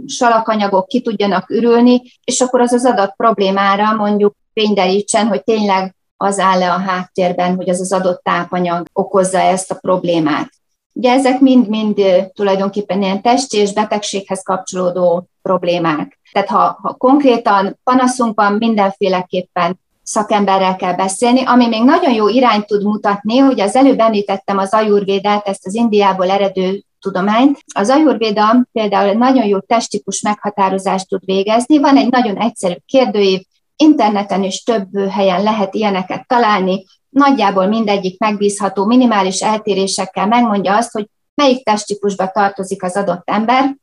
salakanyagok 0.06 0.86
ki 0.86 1.00
tudjanak 1.00 1.50
ürülni, 1.50 2.02
és 2.24 2.40
akkor 2.40 2.60
az 2.60 2.72
az 2.72 2.86
adott 2.86 3.14
problémára 3.16 3.94
mondjuk 3.94 4.36
fényderítsen, 4.52 5.26
hogy 5.26 5.42
tényleg 5.44 5.94
az 6.16 6.38
áll-e 6.38 6.72
a 6.72 6.78
háttérben, 6.78 7.56
hogy 7.56 7.68
az 7.68 7.80
az 7.80 7.92
adott 7.92 8.22
tápanyag 8.22 8.86
okozza 8.92 9.38
ezt 9.38 9.70
a 9.70 9.78
problémát. 9.80 10.59
Ugye 10.92 11.12
ezek 11.12 11.40
mind-mind 11.40 12.00
tulajdonképpen 12.34 13.02
ilyen 13.02 13.22
testi 13.22 13.56
és 13.58 13.72
betegséghez 13.72 14.42
kapcsolódó 14.42 15.28
problémák. 15.42 16.18
Tehát 16.32 16.48
ha, 16.48 16.78
ha 16.82 16.94
konkrétan 16.94 17.78
panaszunk 17.84 18.40
van, 18.40 18.52
mindenféleképpen 18.52 19.80
szakemberrel 20.02 20.76
kell 20.76 20.94
beszélni, 20.94 21.42
ami 21.44 21.66
még 21.66 21.84
nagyon 21.84 22.12
jó 22.12 22.28
irányt 22.28 22.66
tud 22.66 22.84
mutatni, 22.84 23.38
hogy 23.38 23.60
az 23.60 23.76
előbb 23.76 23.98
említettem 23.98 24.58
az 24.58 24.72
ajurvédát, 24.72 25.48
ezt 25.48 25.66
az 25.66 25.74
Indiából 25.74 26.30
eredő 26.30 26.84
tudományt. 27.00 27.58
Az 27.74 27.90
ajurvéda 27.90 28.66
például 28.72 29.12
nagyon 29.12 29.46
jó 29.46 29.60
testtípus 29.60 30.20
meghatározást 30.20 31.08
tud 31.08 31.24
végezni, 31.24 31.78
van 31.78 31.96
egy 31.96 32.08
nagyon 32.08 32.36
egyszerű 32.36 32.74
kérdőív, 32.86 33.40
interneten 33.76 34.42
is 34.42 34.62
több 34.62 34.98
helyen 35.08 35.42
lehet 35.42 35.74
ilyeneket 35.74 36.26
találni, 36.26 36.84
nagyjából 37.10 37.66
mindegyik 37.66 38.18
megbízható, 38.18 38.84
minimális 38.84 39.40
eltérésekkel 39.40 40.26
megmondja 40.26 40.76
azt, 40.76 40.92
hogy 40.92 41.06
melyik 41.34 41.64
testtípusba 41.64 42.30
tartozik 42.30 42.82
az 42.82 42.96
adott 42.96 43.22
ember, 43.24 43.78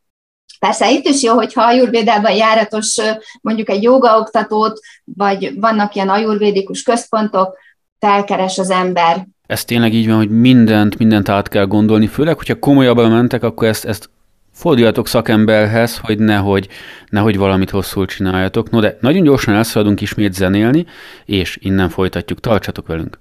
Persze 0.59 0.91
itt 0.91 1.05
is 1.05 1.23
jó, 1.23 1.33
hogyha 1.33 1.63
ajurvédában 1.63 2.31
járatos 2.31 2.95
mondjuk 3.41 3.69
egy 3.69 3.83
jogaoktatót, 3.83 4.79
vagy 5.03 5.59
vannak 5.59 5.95
ilyen 5.95 6.09
ajurvédikus 6.09 6.83
központok, 6.83 7.57
felkeres 7.99 8.57
az 8.57 8.69
ember. 8.69 9.27
Ez 9.45 9.65
tényleg 9.65 9.93
így 9.93 10.07
van, 10.07 10.17
hogy 10.17 10.29
mindent, 10.29 10.97
mindent 10.97 11.29
át 11.29 11.47
kell 11.47 11.65
gondolni, 11.65 12.07
főleg, 12.07 12.37
hogyha 12.37 12.59
komolyabbra 12.59 13.07
mentek, 13.07 13.43
akkor 13.43 13.67
ezt, 13.67 13.85
ezt 13.85 14.09
forduljatok 14.57 15.07
szakemberhez, 15.07 15.97
hogy 15.97 16.19
nehogy, 16.19 16.67
nehogy 17.09 17.37
valamit 17.37 17.69
hosszul 17.69 18.05
csináljatok. 18.05 18.69
No 18.69 18.79
de 18.79 18.97
nagyon 19.01 19.23
gyorsan 19.23 19.53
elszaladunk 19.53 20.01
ismét 20.01 20.33
zenélni, 20.33 20.85
és 21.25 21.57
innen 21.61 21.89
folytatjuk. 21.89 22.39
Tartsatok 22.39 22.87
velünk! 22.87 23.19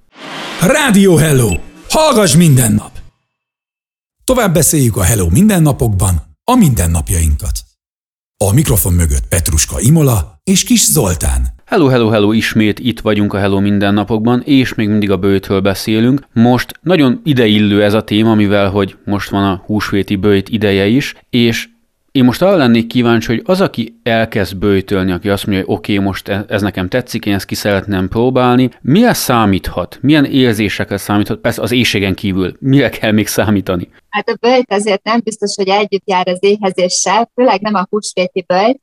Rádió 0.61 1.17
Hello! 1.17 1.51
Hallgass 1.89 2.37
minden 2.37 2.73
nap! 2.73 2.91
Tovább 4.25 4.53
beszéljük 4.55 4.97
a 4.97 5.03
Hello 5.03 5.29
mindennapokban 5.31 6.15
a 6.45 6.55
mindennapjainkat. 6.55 7.59
A 8.45 8.53
mikrofon 8.53 8.93
mögött 8.93 9.29
Petruska 9.29 9.81
Imola 9.81 10.41
és 10.45 10.65
Kis 10.65 10.85
Zoltán. 10.85 11.56
Hello, 11.67 11.87
hello, 11.87 12.09
hello, 12.09 12.33
ismét 12.33 12.79
itt 12.79 13.01
vagyunk 13.01 13.35
a 13.35 13.39
Hello 13.39 13.61
mindennapokban, 13.61 14.43
és 14.45 14.75
még 14.75 14.89
mindig 14.89 15.11
a 15.11 15.17
bőjtől 15.17 15.61
beszélünk. 15.61 16.21
Most 16.33 16.73
nagyon 16.83 17.21
ideillő 17.25 17.83
ez 17.83 17.95
a 17.95 18.05
téma, 18.05 18.35
mivel 18.35 18.71
hogy 18.71 18.97
most 19.05 19.31
van 19.31 19.45
a 19.45 19.63
húsvéti 19.67 20.17
bőjt 20.17 20.49
ideje 20.49 20.87
is, 20.87 21.15
és 21.31 21.69
én 22.13 22.25
most 22.25 22.43
arra 22.43 22.57
lennék 22.57 22.87
kíváncsi, 22.87 23.27
hogy 23.27 23.43
az, 23.45 23.61
aki 23.61 24.01
elkezd 24.03 24.57
bőjtölni, 24.57 25.13
aki 25.13 25.29
azt 25.29 25.47
mondja, 25.47 25.65
hogy 25.65 25.75
oké, 25.75 25.93
okay, 25.93 26.05
most 26.05 26.29
e- 26.29 26.45
ez 26.49 26.63
nekem 26.63 26.89
tetszik, 26.89 27.27
én 27.27 27.35
ezt 27.35 27.47
ki 27.47 27.55
szeretném 27.55 28.09
próbálni, 28.09 28.71
mire 28.81 29.13
számíthat? 29.13 29.99
Milyen 30.01 30.25
érzésekre 30.25 30.97
számíthat? 30.97 31.39
Persze 31.39 31.63
az 31.63 31.73
éjségen 31.73 32.15
kívül. 32.15 32.57
Mire 32.59 32.89
kell 32.89 33.13
még 33.13 33.27
számítani? 33.27 33.89
Hát 34.09 34.29
a 34.29 34.37
bőjt 34.41 34.73
azért 34.73 35.05
nem 35.05 35.21
biztos, 35.25 35.55
hogy 35.57 35.69
együtt 35.69 36.09
jár 36.09 36.29
az 36.29 36.39
éhezéssel, 36.41 37.31
főleg 37.35 37.61
nem 37.61 37.75
a 37.75 37.87
húsvéti 37.91 38.45
bőjt. 38.47 38.81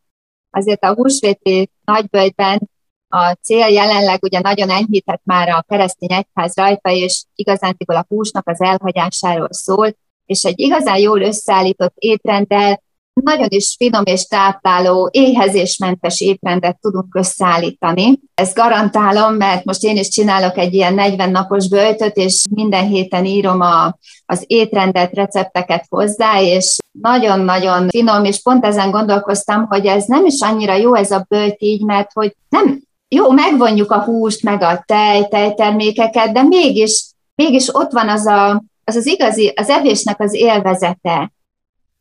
Azért 0.49 0.83
a 0.83 0.93
húsvéti 0.93 1.69
nagybőjtben 1.85 2.71
a 3.15 3.38
cél 3.41 3.67
jelenleg 3.67 4.23
ugye 4.23 4.39
nagyon 4.39 4.69
enyhített 4.69 5.21
már 5.23 5.49
a 5.49 5.65
keresztény 5.67 6.12
egyház 6.12 6.56
rajta, 6.56 6.89
és 6.89 7.23
igazándiból 7.36 7.95
a 7.95 8.06
húsnak 8.08 8.47
az 8.47 8.62
elhagyásáról 8.62 9.47
szól, 9.52 9.95
és 10.26 10.43
egy 10.43 10.60
igazán 10.60 10.97
jól 10.97 11.21
összeállított 11.21 11.93
étrenddel 11.95 12.82
nagyon 13.13 13.47
is 13.49 13.76
finom 13.78 14.02
és 14.06 14.26
tápláló, 14.26 15.10
éhezésmentes 15.12 16.21
étrendet 16.21 16.80
tudunk 16.80 17.15
összeállítani. 17.15 18.19
Ezt 18.34 18.56
garantálom, 18.56 19.36
mert 19.36 19.65
most 19.65 19.84
én 19.84 19.97
is 19.97 20.08
csinálok 20.08 20.58
egy 20.58 20.73
ilyen 20.73 20.93
40 20.93 21.32
napos 21.32 21.69
böltöt, 21.69 22.15
és 22.15 22.43
minden 22.49 22.88
héten 22.88 23.26
írom 23.26 23.62
a, 23.62 23.97
az 24.26 24.43
étrendet, 24.47 25.13
recepteket 25.13 25.86
hozzá, 25.89 26.41
és 26.41 26.78
nagyon-nagyon 26.91 27.89
finom, 27.89 28.23
és 28.23 28.41
pont 28.41 28.65
ezen 28.65 28.91
gondolkoztam, 28.91 29.65
hogy 29.65 29.86
ez 29.86 30.06
nem 30.06 30.26
is 30.26 30.41
annyira 30.41 30.76
jó 30.76 30.95
ez 30.95 31.12
a 31.12 31.26
bölt 31.28 31.56
így, 31.58 31.82
mert 31.82 32.12
hogy 32.13 32.36
nem, 32.49 32.82
jó, 33.13 33.32
megvonjuk 33.32 33.91
a 33.91 34.04
húst, 34.04 34.43
meg 34.43 34.62
a 34.62 34.84
tej, 34.86 35.28
tejtermékeket, 35.28 36.32
de 36.32 36.41
mégis, 36.41 37.06
mégis 37.36 37.76
ott 37.76 37.91
van 37.91 38.10
az, 38.10 38.26
a, 38.26 38.63
az 38.84 38.95
az 38.95 39.06
igazi, 39.06 39.54
az 39.56 39.69
evésnek 39.69 40.19
az 40.19 40.34
élvezete. 40.34 41.32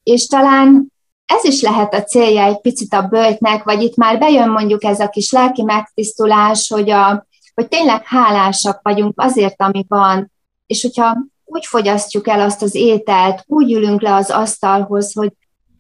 És 0.03 0.27
talán 0.27 0.93
ez 1.27 1.45
is 1.45 1.63
lehet 1.63 1.95
a 1.95 2.03
célja 2.03 2.45
egy 2.45 2.61
picit 2.61 2.93
a 2.93 3.03
böltnek, 3.03 3.65
vagy 3.65 3.83
itt 3.83 3.97
már 3.97 4.19
bejön 4.19 4.49
mondjuk 4.49 4.85
ez 4.85 5.01
a 5.01 5.09
kis 5.09 5.33
lelki 5.33 5.63
megtisztulás, 5.63 6.69
hogy, 6.69 6.91
a, 6.91 7.27
hogy 7.55 7.69
tényleg 7.69 8.07
hálásak 8.07 8.81
vagyunk 8.83 9.21
azért, 9.21 9.63
ami 9.63 9.85
van, 9.89 10.33
és 10.67 10.83
hogyha 10.83 11.17
úgy 11.45 11.67
fogyasztjuk 11.67 12.29
el 12.29 12.41
azt 12.41 12.63
az 12.63 12.75
ételt, 12.75 13.45
úgy 13.47 13.73
ülünk 13.73 14.03
le 14.03 14.15
az 14.15 14.31
asztalhoz, 14.31 15.15
hogy 15.15 15.33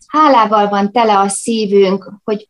hálával 0.07 0.68
van 0.68 0.92
tele 0.92 1.18
a 1.18 1.29
szívünk, 1.29 2.12
hogy 2.25 2.49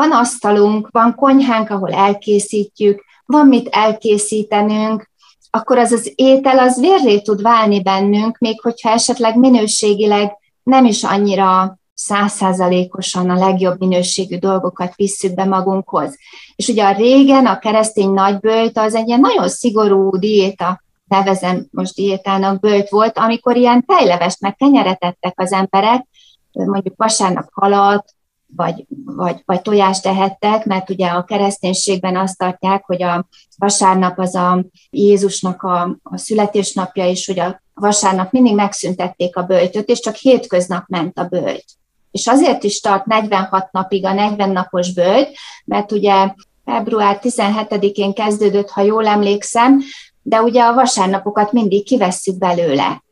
van 0.00 0.12
asztalunk, 0.12 0.88
van 0.90 1.14
konyhánk, 1.14 1.70
ahol 1.70 1.92
elkészítjük, 1.92 3.04
van 3.26 3.46
mit 3.46 3.68
elkészítenünk, 3.68 5.10
akkor 5.50 5.78
az 5.78 5.92
az 5.92 6.12
étel 6.14 6.58
az 6.58 6.80
vérré 6.80 7.20
tud 7.20 7.42
válni 7.42 7.82
bennünk, 7.82 8.38
még 8.38 8.60
hogyha 8.60 8.90
esetleg 8.90 9.36
minőségileg 9.36 10.36
nem 10.62 10.84
is 10.84 11.04
annyira 11.04 11.78
százszázalékosan 11.94 13.30
a 13.30 13.38
legjobb 13.38 13.78
minőségű 13.78 14.38
dolgokat 14.38 14.94
visszük 14.94 15.34
be 15.34 15.44
magunkhoz. 15.44 16.16
És 16.56 16.68
ugye 16.68 16.84
a 16.84 16.96
régen 16.96 17.46
a 17.46 17.58
keresztény 17.58 18.10
nagybölt 18.10 18.78
az 18.78 18.94
egy 18.94 19.08
ilyen 19.08 19.20
nagyon 19.20 19.48
szigorú 19.48 20.16
diéta, 20.18 20.82
nevezem 21.04 21.66
most 21.70 21.94
diétának 21.94 22.60
bölt 22.60 22.88
volt, 22.88 23.18
amikor 23.18 23.56
ilyen 23.56 23.84
tejlevest 23.84 24.40
meg 24.40 24.56
kenyeret 24.56 25.04
ettek 25.04 25.40
az 25.40 25.52
emberek, 25.52 26.06
mondjuk 26.52 26.94
vasárnap 26.96 27.48
halat, 27.52 28.14
vagy, 28.56 28.86
vagy, 29.04 29.42
vagy 29.44 29.62
tojást 29.62 30.02
tehettek, 30.02 30.64
mert 30.64 30.90
ugye 30.90 31.06
a 31.06 31.24
kereszténységben 31.24 32.16
azt 32.16 32.38
tartják, 32.38 32.84
hogy 32.84 33.02
a 33.02 33.26
vasárnap 33.56 34.18
az 34.18 34.34
a 34.34 34.64
Jézusnak 34.90 35.62
a, 35.62 35.98
a 36.02 36.16
születésnapja, 36.16 37.08
és 37.08 37.26
hogy 37.26 37.38
a 37.38 37.62
vasárnap 37.74 38.32
mindig 38.32 38.54
megszüntették 38.54 39.36
a 39.36 39.42
böltöt, 39.42 39.88
és 39.88 40.00
csak 40.00 40.14
hétköznap 40.14 40.84
ment 40.86 41.18
a 41.18 41.24
bölt. 41.24 41.64
És 42.10 42.26
azért 42.26 42.64
is 42.64 42.80
tart 42.80 43.06
46 43.06 43.72
napig 43.72 44.04
a 44.04 44.12
40 44.12 44.50
napos 44.50 44.92
bölt, 44.92 45.28
mert 45.64 45.92
ugye 45.92 46.32
február 46.64 47.18
17-én 47.22 48.12
kezdődött, 48.12 48.70
ha 48.70 48.80
jól 48.80 49.06
emlékszem, 49.06 49.80
de 50.22 50.42
ugye 50.42 50.62
a 50.62 50.74
vasárnapokat 50.74 51.52
mindig 51.52 51.84
kivesszük 51.84 52.38
belőle. 52.38 53.02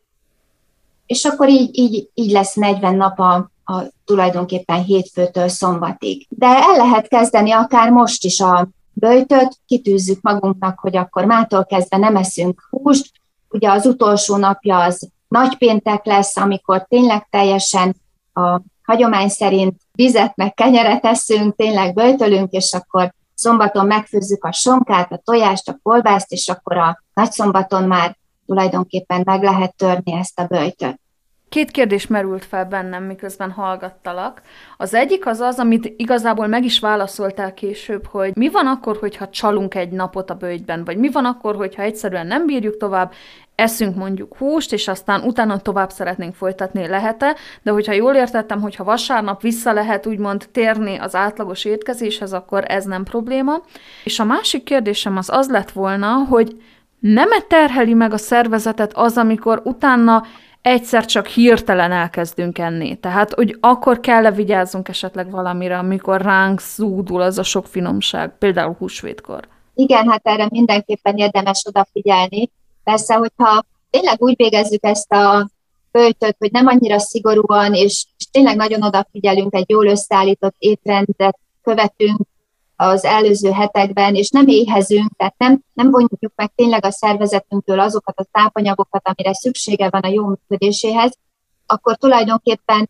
És 1.06 1.24
akkor 1.24 1.48
így, 1.48 1.78
így, 1.78 2.08
így 2.14 2.30
lesz 2.30 2.54
40 2.54 2.94
nap 2.94 3.18
a, 3.18 3.50
a 3.70 3.82
tulajdonképpen 4.04 4.82
hétfőtől 4.82 5.48
szombatig. 5.48 6.26
De 6.28 6.46
el 6.46 6.76
lehet 6.76 7.08
kezdeni 7.08 7.50
akár 7.50 7.90
most 7.90 8.24
is 8.24 8.40
a 8.40 8.68
böjtöt, 8.92 9.58
kitűzzük 9.66 10.20
magunknak, 10.20 10.78
hogy 10.78 10.96
akkor 10.96 11.24
mától 11.24 11.64
kezdve 11.64 11.96
nem 11.96 12.16
eszünk 12.16 12.68
húst. 12.70 13.10
Ugye 13.48 13.70
az 13.70 13.86
utolsó 13.86 14.36
napja 14.36 14.78
az 14.78 15.08
nagypéntek 15.28 16.04
lesz, 16.04 16.36
amikor 16.36 16.86
tényleg 16.88 17.26
teljesen 17.30 17.96
a 18.32 18.60
hagyomány 18.82 19.28
szerint 19.28 19.80
vizet 19.92 20.36
meg 20.36 20.54
kenyeret 20.54 21.04
eszünk, 21.04 21.56
tényleg 21.56 21.94
böjtölünk, 21.94 22.52
és 22.52 22.72
akkor 22.72 23.14
szombaton 23.34 23.86
megfőzzük 23.86 24.44
a 24.44 24.52
sonkát, 24.52 25.12
a 25.12 25.20
tojást, 25.24 25.68
a 25.68 25.78
kolbászt, 25.82 26.32
és 26.32 26.48
akkor 26.48 26.76
a 26.76 27.02
nagyszombaton 27.14 27.84
már 27.84 28.16
tulajdonképpen 28.46 29.22
meg 29.24 29.42
lehet 29.42 29.76
törni 29.76 30.12
ezt 30.12 30.38
a 30.38 30.44
böjtöt. 30.44 31.00
Két 31.48 31.70
kérdés 31.70 32.06
merült 32.06 32.44
fel 32.44 32.64
bennem, 32.64 33.04
miközben 33.04 33.50
hallgattalak. 33.50 34.42
Az 34.76 34.94
egyik 34.94 35.26
az 35.26 35.40
az, 35.40 35.58
amit 35.58 35.94
igazából 35.96 36.46
meg 36.46 36.64
is 36.64 36.80
válaszoltál 36.80 37.54
később, 37.54 38.06
hogy 38.06 38.36
mi 38.36 38.48
van 38.48 38.66
akkor, 38.66 38.96
hogyha 38.96 39.28
csalunk 39.28 39.74
egy 39.74 39.90
napot 39.90 40.30
a 40.30 40.34
bőjtben, 40.34 40.84
vagy 40.84 40.96
mi 40.96 41.10
van 41.10 41.24
akkor, 41.24 41.56
hogyha 41.56 41.82
egyszerűen 41.82 42.26
nem 42.26 42.46
bírjuk 42.46 42.76
tovább, 42.76 43.12
eszünk 43.54 43.96
mondjuk 43.96 44.36
húst, 44.36 44.72
és 44.72 44.88
aztán 44.88 45.22
utána 45.22 45.58
tovább 45.58 45.90
szeretnénk 45.90 46.34
folytatni, 46.34 46.86
lehet-e, 46.86 47.36
de 47.62 47.70
hogyha 47.70 47.92
jól 47.92 48.14
értettem, 48.14 48.60
hogyha 48.60 48.84
vasárnap 48.84 49.42
vissza 49.42 49.72
lehet 49.72 50.06
úgymond 50.06 50.48
térni 50.52 50.96
az 50.96 51.14
átlagos 51.14 51.64
étkezéshez, 51.64 52.32
akkor 52.32 52.64
ez 52.66 52.84
nem 52.84 53.04
probléma. 53.04 53.60
És 54.04 54.18
a 54.18 54.24
másik 54.24 54.62
kérdésem 54.62 55.16
az 55.16 55.30
az 55.30 55.48
lett 55.48 55.70
volna, 55.70 56.12
hogy 56.28 56.62
nem 56.98 57.30
-e 57.30 57.40
terheli 57.40 57.94
meg 57.94 58.12
a 58.12 58.16
szervezetet 58.16 58.92
az, 58.96 59.16
amikor 59.16 59.60
utána 59.64 60.22
egyszer 60.68 61.04
csak 61.04 61.26
hirtelen 61.26 61.92
elkezdünk 61.92 62.58
enni. 62.58 62.96
Tehát, 62.96 63.34
hogy 63.34 63.56
akkor 63.60 64.00
kell-e 64.00 64.30
vigyázzunk 64.30 64.88
esetleg 64.88 65.30
valamire, 65.30 65.78
amikor 65.78 66.20
ránk 66.20 66.60
zúdul 66.60 67.20
az 67.20 67.38
a 67.38 67.42
sok 67.42 67.66
finomság, 67.66 68.38
például 68.38 68.76
húsvétkor. 68.78 69.48
Igen, 69.74 70.08
hát 70.08 70.20
erre 70.22 70.46
mindenképpen 70.50 71.16
érdemes 71.16 71.62
odafigyelni. 71.68 72.50
Persze, 72.84 73.14
hogyha 73.14 73.64
tényleg 73.90 74.22
úgy 74.22 74.34
végezzük 74.36 74.84
ezt 74.84 75.12
a 75.12 75.48
böjtöt, 75.90 76.36
hogy 76.38 76.50
nem 76.52 76.66
annyira 76.66 76.98
szigorúan, 76.98 77.74
és, 77.74 78.06
és 78.18 78.26
tényleg 78.30 78.56
nagyon 78.56 78.82
odafigyelünk, 78.82 79.54
egy 79.54 79.70
jól 79.70 79.86
összeállított 79.86 80.54
étrendet 80.58 81.38
követünk, 81.62 82.27
az 82.80 83.04
előző 83.04 83.50
hetekben, 83.50 84.14
és 84.14 84.30
nem 84.30 84.46
éhezünk, 84.46 85.10
tehát 85.16 85.34
nem, 85.38 85.60
nem 85.72 85.90
vonjuk 85.90 86.32
meg 86.34 86.52
tényleg 86.54 86.84
a 86.84 86.90
szervezetünktől 86.90 87.80
azokat 87.80 88.18
a 88.18 88.26
tápanyagokat, 88.32 89.08
amire 89.08 89.34
szüksége 89.34 89.88
van 89.90 90.02
a 90.02 90.08
jó 90.08 90.26
működéséhez, 90.26 91.12
akkor 91.66 91.96
tulajdonképpen 91.96 92.88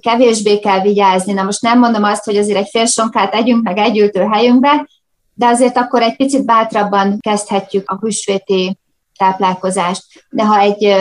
kevésbé 0.00 0.58
kell 0.58 0.80
vigyázni. 0.80 1.32
Na 1.32 1.42
most 1.42 1.62
nem 1.62 1.78
mondom 1.78 2.02
azt, 2.02 2.24
hogy 2.24 2.36
azért 2.36 2.58
egy 2.58 2.68
fél 2.68 2.86
sonkát 2.86 3.34
együnk 3.34 3.62
meg 3.62 3.78
egy 3.78 3.98
ültő 3.98 4.20
helyünkbe, 4.20 4.88
de 5.34 5.46
azért 5.46 5.76
akkor 5.76 6.02
egy 6.02 6.16
picit 6.16 6.44
bátrabban 6.44 7.18
kezdhetjük 7.20 7.90
a 7.90 7.98
húsvéti 8.00 8.78
táplálkozást. 9.18 10.04
De 10.30 10.44
ha 10.44 10.58
egy 10.58 10.96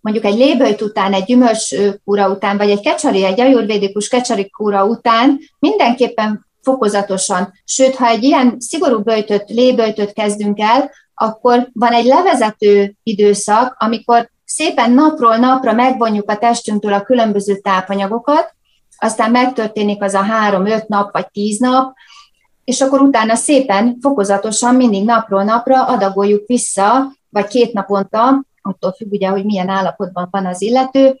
mondjuk 0.00 0.24
egy 0.24 0.36
léböjt 0.36 0.82
után, 0.82 1.12
egy 1.12 1.24
gyümölcskúra 1.24 2.28
után, 2.28 2.56
vagy 2.56 2.70
egy 2.70 2.80
kecsari, 2.80 3.24
egy 3.24 3.40
ajurvédikus 3.40 4.08
kecsari 4.08 4.50
kúra 4.50 4.84
után 4.84 5.38
mindenképpen 5.58 6.48
fokozatosan. 6.62 7.52
Sőt, 7.64 7.94
ha 7.94 8.06
egy 8.06 8.22
ilyen 8.22 8.56
szigorú 8.58 9.02
böjtöt, 9.02 9.50
léböjtöt 9.50 10.12
kezdünk 10.12 10.60
el, 10.60 10.90
akkor 11.14 11.68
van 11.72 11.92
egy 11.92 12.04
levezető 12.04 12.94
időszak, 13.02 13.76
amikor 13.78 14.30
szépen 14.44 14.92
napról 14.92 15.36
napra 15.36 15.72
megvonjuk 15.72 16.30
a 16.30 16.38
testünktől 16.38 16.92
a 16.92 17.02
különböző 17.02 17.56
tápanyagokat, 17.56 18.54
aztán 18.98 19.30
megtörténik 19.30 20.02
az 20.02 20.14
a 20.14 20.22
három-öt 20.22 20.88
nap 20.88 21.12
vagy 21.12 21.30
tíz 21.30 21.58
nap, 21.58 21.94
és 22.64 22.80
akkor 22.80 23.00
utána 23.00 23.34
szépen, 23.34 23.98
fokozatosan 24.00 24.74
mindig 24.74 25.04
napról 25.04 25.44
napra 25.44 25.84
adagoljuk 25.84 26.46
vissza, 26.46 27.12
vagy 27.28 27.46
két 27.46 27.72
naponta, 27.72 28.44
attól 28.62 28.92
függ 28.92 29.12
ugye, 29.12 29.28
hogy 29.28 29.44
milyen 29.44 29.68
állapotban 29.68 30.28
van 30.30 30.46
az 30.46 30.62
illető, 30.62 31.20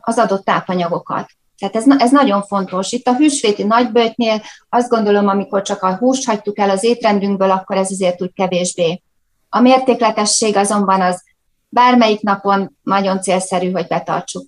az 0.00 0.18
adott 0.18 0.44
tápanyagokat. 0.44 1.30
Tehát 1.58 1.76
ez, 1.76 1.84
ez 1.98 2.10
nagyon 2.10 2.42
fontos. 2.42 2.92
Itt 2.92 3.06
a 3.06 3.16
hűsvéti 3.16 3.64
nagyböjtnél 3.64 4.42
azt 4.68 4.88
gondolom, 4.88 5.28
amikor 5.28 5.62
csak 5.62 5.82
a 5.82 5.96
húst 5.96 6.26
hagytuk 6.26 6.58
el 6.58 6.70
az 6.70 6.84
étrendünkből, 6.84 7.50
akkor 7.50 7.76
ez 7.76 7.90
azért 7.90 8.22
úgy 8.22 8.32
kevésbé. 8.32 9.02
A 9.48 9.60
mértékletesség 9.60 10.56
azonban 10.56 11.00
az 11.00 11.24
bármelyik 11.68 12.20
napon 12.20 12.76
nagyon 12.82 13.20
célszerű, 13.20 13.70
hogy 13.70 13.86
betartsuk. 13.86 14.44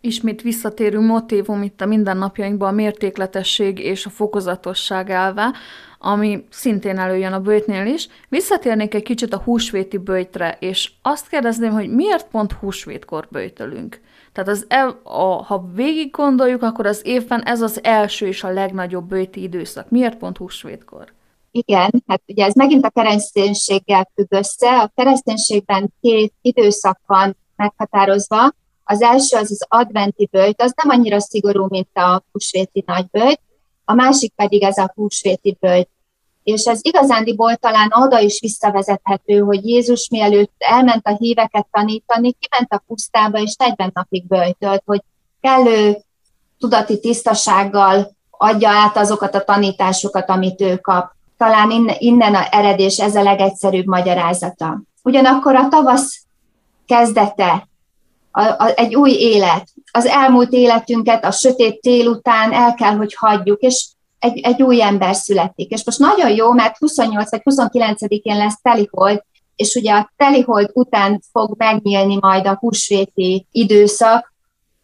Ismét 0.00 0.42
visszatérő 0.42 1.00
motívum 1.00 1.62
itt 1.62 1.80
a 1.80 1.86
mindennapjainkban 1.86 2.68
a 2.68 2.74
mértékletesség 2.74 3.78
és 3.78 4.06
a 4.06 4.10
fokozatosság 4.10 5.10
elve, 5.10 5.52
ami 5.98 6.44
szintén 6.50 6.98
előjön 6.98 7.32
a 7.32 7.40
bőjtnél 7.40 7.86
is. 7.86 8.08
Visszatérnék 8.28 8.94
egy 8.94 9.02
kicsit 9.02 9.34
a 9.34 9.42
húsvéti 9.44 9.98
bőjtre, 9.98 10.56
és 10.60 10.92
azt 11.02 11.28
kérdezném, 11.28 11.72
hogy 11.72 11.90
miért 11.90 12.28
pont 12.28 12.52
húsvétkor 12.52 13.28
bőjtölünk? 13.30 14.00
Tehát 14.32 14.50
az 14.50 14.66
a, 15.02 15.42
ha 15.42 15.70
végig 15.74 16.10
gondoljuk, 16.10 16.62
akkor 16.62 16.86
az 16.86 17.00
évben 17.04 17.42
ez 17.42 17.60
az 17.60 17.84
első 17.84 18.26
és 18.26 18.44
a 18.44 18.52
legnagyobb 18.52 19.08
bőti 19.08 19.42
időszak. 19.42 19.90
Miért 19.90 20.16
pont 20.16 20.36
húsvétkor? 20.36 21.12
Igen, 21.50 22.02
hát 22.06 22.22
ugye 22.26 22.44
ez 22.44 22.54
megint 22.54 22.84
a 22.84 22.90
kereszténységgel 22.90 24.10
függ 24.14 24.26
össze. 24.28 24.78
A 24.78 24.92
kereszténységben 24.94 25.92
két 26.00 26.32
időszak 26.40 27.00
van 27.06 27.36
meghatározva. 27.56 28.52
Az 28.84 29.02
első 29.02 29.36
az 29.36 29.50
az 29.50 29.64
adventi 29.68 30.28
bőjt, 30.30 30.62
az 30.62 30.72
nem 30.82 30.98
annyira 30.98 31.20
szigorú, 31.20 31.66
mint 31.68 31.88
a 31.92 32.24
húsvéti 32.32 32.82
nagybőjt, 32.86 33.40
a 33.84 33.94
másik 33.94 34.32
pedig 34.34 34.62
ez 34.62 34.78
a 34.78 34.92
húsvéti 34.94 35.56
bőjt 35.60 35.88
és 36.42 36.64
ez 36.64 36.78
igazándiból 36.82 37.56
talán 37.56 37.92
oda 37.94 38.18
is 38.18 38.40
visszavezethető, 38.40 39.38
hogy 39.38 39.68
Jézus 39.68 40.08
mielőtt 40.10 40.52
elment 40.58 41.06
a 41.06 41.16
híveket 41.18 41.66
tanítani, 41.70 42.36
kiment 42.38 42.72
a 42.72 42.82
pusztába, 42.86 43.38
és 43.38 43.54
40 43.56 43.90
napig 43.94 44.26
böjtölt, 44.26 44.82
hogy 44.84 45.02
kellő 45.40 45.96
tudati 46.58 47.00
tisztasággal 47.00 48.16
adja 48.30 48.68
át 48.68 48.96
azokat 48.96 49.34
a 49.34 49.44
tanításokat, 49.44 50.28
amit 50.28 50.60
ő 50.60 50.76
kap. 50.76 51.12
Talán 51.36 51.70
innen, 51.70 51.96
innen 51.98 52.34
a 52.34 52.46
eredés, 52.50 52.98
ez 52.98 53.14
a 53.14 53.22
legegyszerűbb 53.22 53.86
magyarázata. 53.86 54.82
Ugyanakkor 55.02 55.54
a 55.54 55.68
tavasz 55.68 56.22
kezdete, 56.86 57.68
a, 58.30 58.42
a, 58.42 58.72
egy 58.74 58.94
új 58.94 59.10
élet, 59.10 59.68
az 59.92 60.06
elmúlt 60.06 60.52
életünket 60.52 61.24
a 61.24 61.30
sötét 61.30 61.80
tél 61.80 62.06
után 62.06 62.52
el 62.52 62.74
kell, 62.74 62.96
hogy 62.96 63.14
hagyjuk, 63.14 63.60
és 63.60 63.88
egy, 64.20 64.38
egy 64.38 64.62
új 64.62 64.82
ember 64.82 65.14
születik. 65.14 65.70
És 65.70 65.84
most 65.84 65.98
nagyon 65.98 66.30
jó, 66.30 66.52
mert 66.52 66.78
28 66.78 67.30
vagy 67.30 67.40
29-én 67.44 68.36
lesz 68.36 68.60
telihold, 68.62 69.22
és 69.56 69.74
ugye 69.74 69.92
a 69.92 70.12
telihold 70.16 70.70
után 70.72 71.20
fog 71.32 71.54
megnyílni 71.58 72.16
majd 72.20 72.46
a 72.46 72.56
húsvéti 72.60 73.46
időszak, 73.50 74.34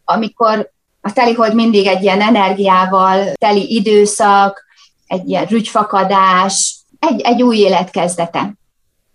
amikor 0.05 0.71
a 1.01 1.13
telihold 1.13 1.55
mindig 1.55 1.87
egy 1.87 2.03
ilyen 2.03 2.21
energiával 2.21 3.33
teli 3.35 3.75
időszak, 3.75 4.65
egy 5.07 5.29
ilyen 5.29 5.45
rügyfakadás, 5.45 6.77
egy, 6.99 7.21
egy 7.21 7.43
új 7.43 7.57
élet 7.57 7.91
kezdete. 7.91 8.55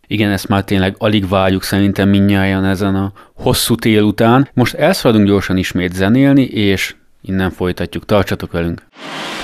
Igen, 0.07 0.31
ezt 0.31 0.47
már 0.47 0.63
tényleg 0.63 0.95
alig 0.97 1.27
várjuk 1.27 1.63
szerintem 1.63 2.09
minnyáján 2.09 2.65
ezen 2.65 2.95
a 2.95 3.13
hosszú 3.35 3.75
tél 3.75 4.03
után. 4.03 4.49
Most 4.53 4.73
elszaladunk 4.73 5.27
gyorsan 5.27 5.57
ismét 5.57 5.93
zenélni, 5.93 6.43
és 6.43 6.95
innen 7.21 7.51
folytatjuk. 7.51 8.05
Tartsatok 8.05 8.51
velünk! 8.51 8.87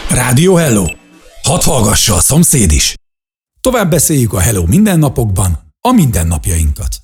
Rádió 0.10 0.56
Hello! 0.56 0.86
Hadd 1.44 1.64
hallgassa 1.64 2.16
a 2.16 2.20
szomszéd 2.20 2.72
is! 2.72 2.96
Tovább 3.62 3.90
beszéljük 3.90 4.34
a 4.34 4.40
Hello 4.40 4.66
mindennapokban 4.66 5.52
a 5.82 5.92
mindennapjainkat. 5.92 6.96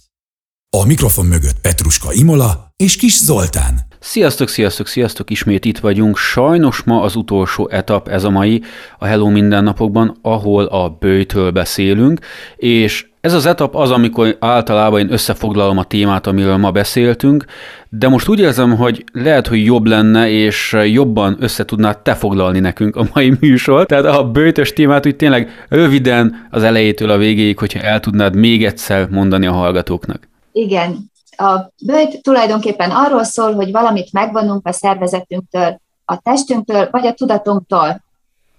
A 0.77 0.85
mikrofon 0.85 1.25
mögött 1.25 1.59
Petruska 1.61 2.13
Imola 2.13 2.71
és 2.75 2.95
Kis 2.95 3.17
Zoltán. 3.17 3.81
Sziasztok, 3.99 4.49
sziasztok, 4.49 4.87
sziasztok, 4.87 5.29
ismét 5.29 5.65
itt 5.65 5.79
vagyunk. 5.79 6.17
Sajnos 6.17 6.83
ma 6.83 7.01
az 7.01 7.15
utolsó 7.15 7.69
etap 7.69 8.07
ez 8.07 8.23
a 8.23 8.29
mai 8.29 8.61
a 8.97 9.05
Hello 9.05 9.29
mindennapokban, 9.29 10.17
ahol 10.21 10.65
a 10.65 10.89
bőjtől 10.89 11.51
beszélünk, 11.51 12.19
és 12.55 13.12
ez 13.23 13.33
az 13.33 13.45
etap 13.45 13.75
az, 13.75 13.91
amikor 13.91 14.37
általában 14.39 14.99
én 14.99 15.11
összefoglalom 15.11 15.77
a 15.77 15.83
témát, 15.83 16.27
amiről 16.27 16.57
ma 16.57 16.71
beszéltünk, 16.71 17.45
de 17.89 18.07
most 18.09 18.27
úgy 18.27 18.39
érzem, 18.39 18.77
hogy 18.77 19.03
lehet, 19.13 19.47
hogy 19.47 19.65
jobb 19.65 19.85
lenne, 19.85 20.29
és 20.29 20.77
jobban 20.85 21.37
összetudnád 21.39 21.97
te 21.97 22.15
foglalni 22.15 22.59
nekünk 22.59 22.95
a 22.95 23.05
mai 23.13 23.33
műsor. 23.39 23.85
Tehát 23.85 24.05
a 24.05 24.31
bőtös 24.31 24.73
témát 24.73 25.05
úgy 25.05 25.15
tényleg 25.15 25.65
röviden 25.69 26.47
az 26.51 26.63
elejétől 26.63 27.09
a 27.09 27.17
végéig, 27.17 27.57
hogyha 27.57 27.79
el 27.79 27.99
tudnád 27.99 28.35
még 28.35 28.65
egyszer 28.65 29.09
mondani 29.09 29.45
a 29.45 29.51
hallgatóknak. 29.51 30.27
Igen. 30.51 31.11
A 31.37 31.59
bőjt 31.85 32.21
tulajdonképpen 32.21 32.89
arról 32.89 33.23
szól, 33.23 33.53
hogy 33.53 33.71
valamit 33.71 34.11
megvonunk 34.11 34.67
a 34.67 34.71
szervezetünktől, 34.71 35.79
a 36.05 36.17
testünktől, 36.17 36.87
vagy 36.91 37.05
a 37.05 37.13
tudatunktól. 37.13 38.03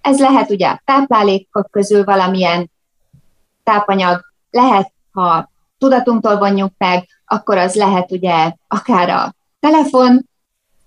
Ez 0.01 0.21
lehet 0.21 0.51
ugye 0.51 0.77
táplálékok 0.85 1.71
közül 1.71 2.05
valamilyen 2.05 2.71
tápanyag, 3.63 4.33
lehet, 4.55 4.93
ha 5.13 5.51
tudatunktól 5.79 6.39
vonjuk 6.39 6.73
meg, 6.79 7.07
akkor 7.27 7.57
az 7.57 7.75
lehet 7.75 8.13
ugye 8.13 8.53
akár 8.69 9.09
a 9.09 9.35
telefon, 9.61 10.29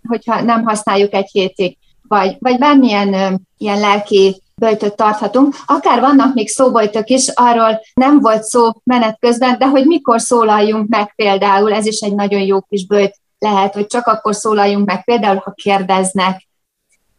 hogyha 0.08 0.41
nem 0.41 0.63
használjuk 0.63 1.13
egy 1.13 1.30
hétig, 1.32 1.77
vagy, 2.08 2.36
vagy 2.39 2.58
bármilyen 2.58 3.13
ö, 3.13 3.34
ilyen 3.58 3.80
lelki 3.80 4.41
böjtöt 4.56 4.95
tarthatunk. 4.95 5.56
Akár 5.65 5.99
vannak 5.99 6.34
még 6.34 6.49
szóbojtok 6.49 7.10
is, 7.10 7.27
arról 7.27 7.80
nem 7.93 8.19
volt 8.19 8.43
szó 8.43 8.71
menet 8.84 9.17
közben, 9.19 9.58
de 9.58 9.67
hogy 9.67 9.86
mikor 9.86 10.21
szólaljunk 10.21 10.88
meg 10.89 11.15
például, 11.15 11.73
ez 11.73 11.86
is 11.86 11.99
egy 11.99 12.15
nagyon 12.15 12.41
jó 12.41 12.62
kis 12.62 12.86
böjt 12.86 13.19
lehet, 13.39 13.73
hogy 13.73 13.86
csak 13.86 14.08
akkor 14.08 14.36
szólaljunk 14.36 14.86
meg, 14.86 15.03
például 15.03 15.41
ha 15.43 15.51
kérdeznek, 15.51 16.47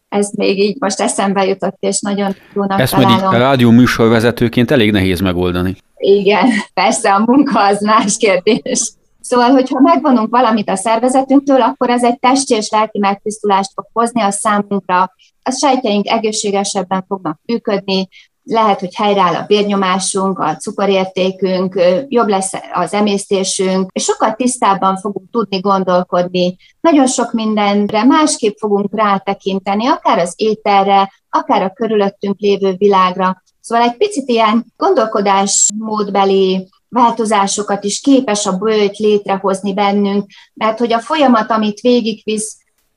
ez 0.08 0.30
még 0.30 0.58
így 0.58 0.76
most 0.80 1.00
eszembe 1.00 1.44
jutott, 1.44 1.76
és 1.80 2.00
nagyon 2.00 2.34
jónak 2.54 2.80
Ezt 2.80 2.92
találom. 2.92 3.32
Ezt 3.32 3.32
rádió 3.32 3.70
műsorvezetőként 3.70 4.70
elég 4.70 4.90
nehéz 4.90 5.20
megoldani. 5.20 5.76
Igen, 5.98 6.48
persze 6.74 7.14
a 7.14 7.18
munka 7.18 7.64
az 7.64 7.80
más 7.80 8.16
kérdés. 8.16 8.92
Szóval, 9.20 9.50
hogyha 9.50 9.80
megvonunk 9.80 10.30
valamit 10.30 10.70
a 10.70 10.76
szervezetünktől, 10.76 11.62
akkor 11.62 11.90
ez 11.90 12.04
egy 12.04 12.18
testi 12.18 12.54
és 12.54 12.68
lelki 12.70 12.98
megtisztulást 12.98 13.70
fog 13.74 13.87
hozni 13.92 14.20
a 14.22 14.30
számunkra. 14.30 15.14
A 15.42 15.50
sejtjeink 15.50 16.06
egészségesebben 16.06 17.04
fognak 17.08 17.40
működni, 17.44 18.08
lehet, 18.50 18.80
hogy 18.80 18.94
helyreáll 18.94 19.34
a 19.34 19.44
vérnyomásunk, 19.46 20.38
a 20.38 20.56
cukorértékünk, 20.56 21.80
jobb 22.08 22.28
lesz 22.28 22.52
az 22.72 22.94
emésztésünk, 22.94 23.90
és 23.92 24.02
sokkal 24.04 24.34
tisztábban 24.34 24.96
fogunk 24.96 25.30
tudni 25.30 25.61
gondolkodni. 25.61 26.56
Nagyon 26.80 27.06
sok 27.06 27.32
mindenre 27.32 28.04
másképp 28.04 28.56
fogunk 28.58 28.94
rátekinteni, 28.94 29.87
akár 29.87 30.18
az 30.18 30.32
ételre, 30.37 31.12
akár 31.28 31.62
a 31.62 31.72
körülöttünk 31.72 32.38
lévő 32.38 32.74
világra. 32.76 33.42
Szóval 33.68 33.88
egy 33.88 33.96
picit 33.96 34.28
ilyen 34.28 34.66
gondolkodásmódbeli 34.76 36.68
változásokat 36.88 37.85
is 37.85 38.00
képes 38.00 38.46
a 38.46 38.57
bőjt 38.57 38.96
létrehozni 38.96 39.74
bennünk, 39.74 40.31
mert 40.54 40.78
hogy 40.78 40.92
a 40.92 41.00
folyamat, 41.00 41.50
amit 41.50 41.81
végigvisz 41.81 42.57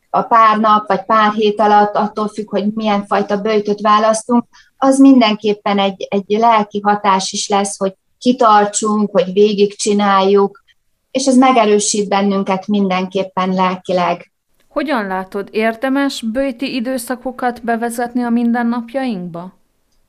a 0.10 0.22
pár 0.22 0.58
nap 0.58 0.88
vagy 0.88 1.06
pár 1.06 1.34
hét 1.34 1.60
alatt, 1.60 1.96
attól 1.96 2.28
függ, 2.28 2.50
hogy 2.50 2.66
milyen 2.74 3.06
fajta 3.06 3.42
bőjtöt 3.42 3.82
választunk, 3.82 4.44
az 4.78 5.00
mindenképpen 5.00 5.80
egy, 5.80 6.08
egy 6.10 6.26
lelki 6.28 6.80
hatás 6.84 7.32
is 7.32 7.48
lesz, 7.48 7.78
hogy 7.78 7.94
kitartsunk, 8.18 9.12
hogy 9.12 9.34
végigcsináljuk, 9.34 10.64
és 11.12 11.26
ez 11.26 11.36
megerősít 11.36 12.08
bennünket 12.08 12.68
mindenképpen 12.68 13.54
lelkileg. 13.54 14.32
Hogyan 14.68 15.08
látod, 15.08 15.48
érdemes 15.52 16.22
bőti 16.22 16.76
időszakokat 16.76 17.64
bevezetni 17.64 18.24
a 18.24 18.30
mindennapjainkba? 18.30 19.60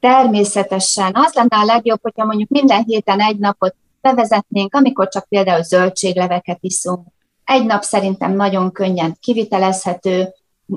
Természetesen. 0.03 1.11
Az 1.15 1.33
lenne 1.35 1.57
a 1.57 1.65
legjobb, 1.65 1.99
hogyha 2.03 2.25
mondjuk 2.25 2.49
minden 2.49 2.85
héten 2.85 3.21
egy 3.21 3.39
napot 3.39 3.75
bevezetnénk, 4.01 4.75
amikor 4.75 5.09
csak 5.09 5.29
például 5.29 5.63
zöldségleveket 5.63 6.59
iszunk. 6.61 7.07
Egy 7.45 7.67
nap 7.67 7.83
szerintem 7.83 8.37
nagyon 8.37 8.73
könnyen 8.73 9.17
kivitelezhető. 9.21 10.29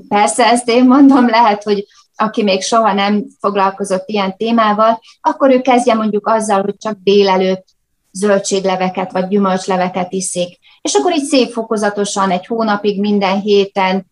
Persze 0.08 0.46
ezt 0.46 0.70
én 0.70 0.86
mondom, 0.86 1.30
lehet, 1.30 1.64
hogy 1.64 1.86
aki 2.16 2.44
még 2.44 2.62
soha 2.62 2.94
nem 2.94 3.26
foglalkozott 3.40 4.08
ilyen 4.08 4.38
témával, 4.38 5.00
akkor 5.22 5.50
ő 5.50 5.62
kezdje 5.62 5.94
mondjuk 5.94 6.28
azzal, 6.28 6.62
hogy 6.62 6.78
csak 6.78 6.98
délelőtt 7.04 7.66
zöldségleveket 8.12 9.12
vagy 9.12 9.28
gyümölcsleveket 9.28 10.14
iszik. 10.14 10.60
És 10.82 10.94
akkor 10.94 11.14
így 11.14 11.26
szép 11.26 11.52
fokozatosan 11.52 12.32
egy 12.32 12.46
hónapig 12.46 13.00
minden 13.00 13.40
héten 13.40 14.06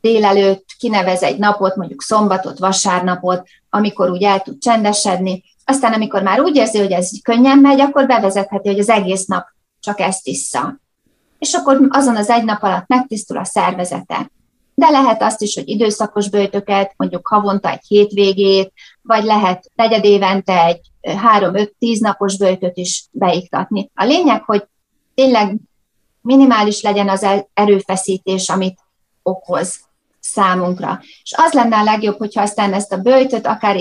délelőtt 0.00 0.64
kinevez 0.78 1.22
egy 1.22 1.38
napot, 1.38 1.76
mondjuk 1.76 2.02
szombatot, 2.02 2.58
vasárnapot, 2.58 3.48
amikor 3.70 4.10
úgy 4.10 4.22
el 4.22 4.40
tud 4.40 4.58
csendesedni. 4.58 5.44
Aztán 5.64 5.92
amikor 5.92 6.22
már 6.22 6.40
úgy 6.40 6.56
érzi, 6.56 6.78
hogy 6.78 6.92
ez 6.92 7.10
könnyen 7.22 7.58
megy, 7.58 7.80
akkor 7.80 8.06
bevezetheti, 8.06 8.68
hogy 8.68 8.78
az 8.78 8.88
egész 8.88 9.24
nap 9.24 9.46
csak 9.80 10.00
ezt 10.00 10.26
issza. 10.26 10.80
És 11.38 11.54
akkor 11.54 11.86
azon 11.88 12.16
az 12.16 12.30
egy 12.30 12.44
nap 12.44 12.62
alatt 12.62 12.86
megtisztul 12.86 13.36
a 13.36 13.44
szervezete 13.44 14.30
de 14.78 14.90
lehet 14.90 15.22
azt 15.22 15.42
is, 15.42 15.54
hogy 15.54 15.68
időszakos 15.68 16.30
bőtöket, 16.30 16.94
mondjuk 16.96 17.26
havonta 17.26 17.70
egy 17.70 17.84
hétvégét, 17.86 18.72
vagy 19.02 19.24
lehet 19.24 19.70
negyed 19.74 20.04
évente 20.04 20.64
egy 20.64 20.80
három-öt-tíz 21.16 22.00
napos 22.00 22.36
bőtöt 22.36 22.76
is 22.76 23.06
beiktatni. 23.10 23.90
A 23.94 24.04
lényeg, 24.04 24.42
hogy 24.42 24.64
tényleg 25.14 25.56
minimális 26.20 26.82
legyen 26.82 27.08
az 27.08 27.26
erőfeszítés, 27.54 28.48
amit 28.48 28.78
okoz 29.22 29.80
számunkra. 30.20 31.00
És 31.22 31.34
az 31.36 31.52
lenne 31.52 31.76
a 31.76 31.84
legjobb, 31.84 32.18
hogyha 32.18 32.42
aztán 32.42 32.72
ezt 32.72 32.92
a 32.92 33.00
bőjtöt 33.00 33.46
akár 33.46 33.76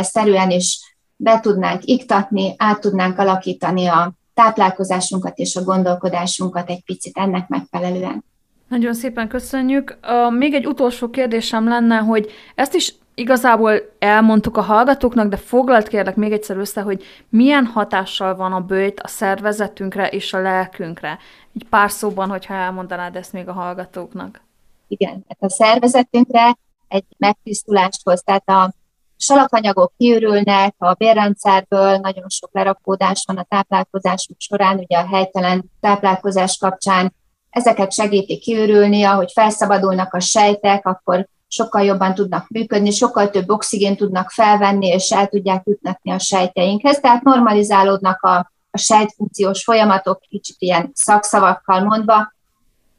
szerűen 0.00 0.50
is 0.50 0.96
be 1.16 1.40
tudnánk 1.40 1.84
iktatni, 1.84 2.54
át 2.56 2.80
tudnánk 2.80 3.18
alakítani 3.18 3.86
a 3.86 4.12
táplálkozásunkat 4.34 5.38
és 5.38 5.56
a 5.56 5.62
gondolkodásunkat 5.62 6.68
egy 6.70 6.82
picit 6.84 7.16
ennek 7.16 7.48
megfelelően. 7.48 8.24
Nagyon 8.68 8.94
szépen 8.94 9.28
köszönjük. 9.28 9.98
Még 10.38 10.54
egy 10.54 10.66
utolsó 10.66 11.10
kérdésem 11.10 11.68
lenne, 11.68 11.96
hogy 11.96 12.30
ezt 12.54 12.74
is 12.74 12.94
igazából 13.14 13.72
elmondtuk 13.98 14.56
a 14.56 14.60
hallgatóknak, 14.60 15.28
de 15.28 15.36
foglalt 15.36 15.88
kérlek 15.88 16.16
még 16.16 16.32
egyszer 16.32 16.56
össze, 16.56 16.80
hogy 16.80 17.04
milyen 17.28 17.64
hatással 17.64 18.36
van 18.36 18.52
a 18.52 18.60
bőjt 18.60 19.00
a 19.00 19.08
szervezetünkre 19.08 20.08
és 20.08 20.32
a 20.32 20.40
lelkünkre. 20.40 21.18
Egy 21.54 21.66
pár 21.70 21.90
szóban, 21.90 22.28
hogyha 22.28 22.54
elmondanád 22.54 23.16
ezt 23.16 23.32
még 23.32 23.48
a 23.48 23.52
hallgatóknak. 23.52 24.40
Igen, 24.88 25.24
tehát 25.26 25.38
a 25.38 25.50
szervezetünkre 25.50 26.58
egy 26.88 27.04
megtisztulást 27.16 28.00
hoz, 28.04 28.22
tehát 28.22 28.48
a 28.48 28.72
salakanyagok 29.16 29.92
kiürülnek, 29.96 30.74
a 30.78 30.92
bérrendszerből 30.92 31.96
nagyon 31.96 32.28
sok 32.28 32.50
lerakódás 32.52 33.24
van 33.26 33.36
a 33.36 33.46
táplálkozásunk 33.48 34.40
során, 34.40 34.78
ugye 34.78 34.98
a 34.98 35.06
helytelen 35.06 35.70
táplálkozás 35.80 36.56
kapcsán. 36.56 37.14
Ezeket 37.50 37.92
segíti 37.92 38.38
kiürülni, 38.38 39.02
ahogy 39.04 39.30
felszabadulnak 39.32 40.14
a 40.14 40.20
sejtek, 40.20 40.86
akkor 40.86 41.28
sokkal 41.48 41.82
jobban 41.82 42.14
tudnak 42.14 42.48
működni, 42.48 42.90
sokkal 42.90 43.30
több 43.30 43.50
oxigént 43.50 43.98
tudnak 43.98 44.30
felvenni, 44.30 44.86
és 44.86 45.10
el 45.10 45.26
tudják 45.26 45.62
jutnatni 45.66 46.10
a 46.10 46.18
sejteinkhez, 46.18 47.00
tehát 47.00 47.22
normalizálódnak 47.22 48.22
a, 48.22 48.52
a 48.70 48.78
sejtfunkciós 48.78 49.62
folyamatok, 49.64 50.20
kicsit 50.28 50.56
ilyen 50.58 50.90
szakszavakkal 50.94 51.82
mondva, 51.82 52.32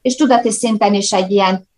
és 0.02 0.16
tudati 0.16 0.52
szinten 0.52 0.94
is 0.94 1.12
egy 1.12 1.32
ilyen 1.32 1.69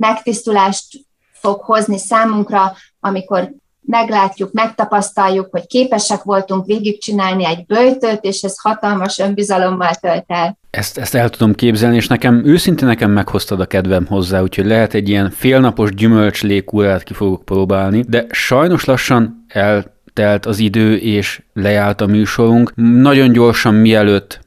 megtisztulást 0.00 0.86
fog 1.32 1.60
hozni 1.60 1.98
számunkra, 1.98 2.72
amikor 3.00 3.50
meglátjuk, 3.80 4.52
megtapasztaljuk, 4.52 5.48
hogy 5.50 5.66
képesek 5.66 6.22
voltunk 6.22 6.66
végigcsinálni 6.66 7.46
egy 7.46 7.66
böjtöt, 7.66 8.24
és 8.24 8.42
ez 8.42 8.58
hatalmas 8.58 9.18
önbizalommal 9.18 9.94
tölt 9.94 10.24
el. 10.26 10.58
Ezt, 10.70 10.98
ezt 10.98 11.14
el 11.14 11.28
tudom 11.30 11.54
képzelni, 11.54 11.96
és 11.96 12.06
nekem 12.06 12.42
őszintén 12.44 12.86
nekem 12.88 13.10
meghoztad 13.10 13.60
a 13.60 13.66
kedvem 13.66 14.06
hozzá, 14.06 14.42
úgyhogy 14.42 14.66
lehet 14.66 14.94
egy 14.94 15.08
ilyen 15.08 15.30
félnapos 15.30 15.94
gyümölcslékúrát 15.94 17.02
ki 17.02 17.14
fogok 17.14 17.44
próbálni, 17.44 18.04
de 18.08 18.26
sajnos 18.30 18.84
lassan 18.84 19.44
eltelt 19.48 20.46
az 20.46 20.58
idő, 20.58 20.96
és 20.96 21.42
lejárt 21.52 22.00
a 22.00 22.06
műsorunk. 22.06 22.72
Nagyon 22.74 23.32
gyorsan 23.32 23.74
mielőtt 23.74 24.40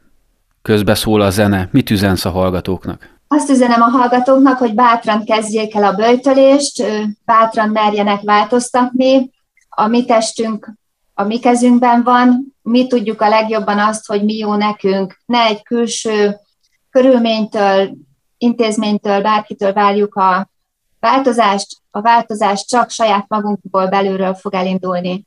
közbeszól 0.61 1.21
a 1.21 1.29
zene, 1.29 1.69
mit 1.71 1.89
üzensz 1.89 2.25
a 2.25 2.29
hallgatóknak? 2.29 3.12
Azt 3.35 3.49
üzenem 3.49 3.81
a 3.81 3.89
hallgatóknak, 3.89 4.57
hogy 4.57 4.73
bátran 4.73 5.25
kezdjék 5.25 5.75
el 5.75 5.83
a 5.83 5.93
böjtölést, 5.93 6.83
bátran 7.25 7.69
merjenek 7.69 8.21
változtatni. 8.21 9.31
A 9.69 9.87
mi 9.87 10.05
testünk 10.05 10.73
a 11.13 11.23
mi 11.23 11.39
kezünkben 11.39 12.03
van, 12.03 12.55
mi 12.61 12.87
tudjuk 12.87 13.21
a 13.21 13.29
legjobban 13.29 13.79
azt, 13.79 14.07
hogy 14.07 14.23
mi 14.23 14.37
jó 14.37 14.55
nekünk. 14.55 15.21
Ne 15.25 15.45
egy 15.45 15.63
külső 15.63 16.35
körülménytől, 16.89 17.95
intézménytől, 18.37 19.21
bárkitől 19.21 19.73
várjuk 19.73 20.15
a 20.15 20.49
változást, 20.99 21.77
a 21.91 22.01
változás 22.01 22.65
csak 22.65 22.89
saját 22.89 23.25
magunkból 23.27 23.87
belülről 23.87 24.33
fog 24.33 24.53
elindulni. 24.53 25.25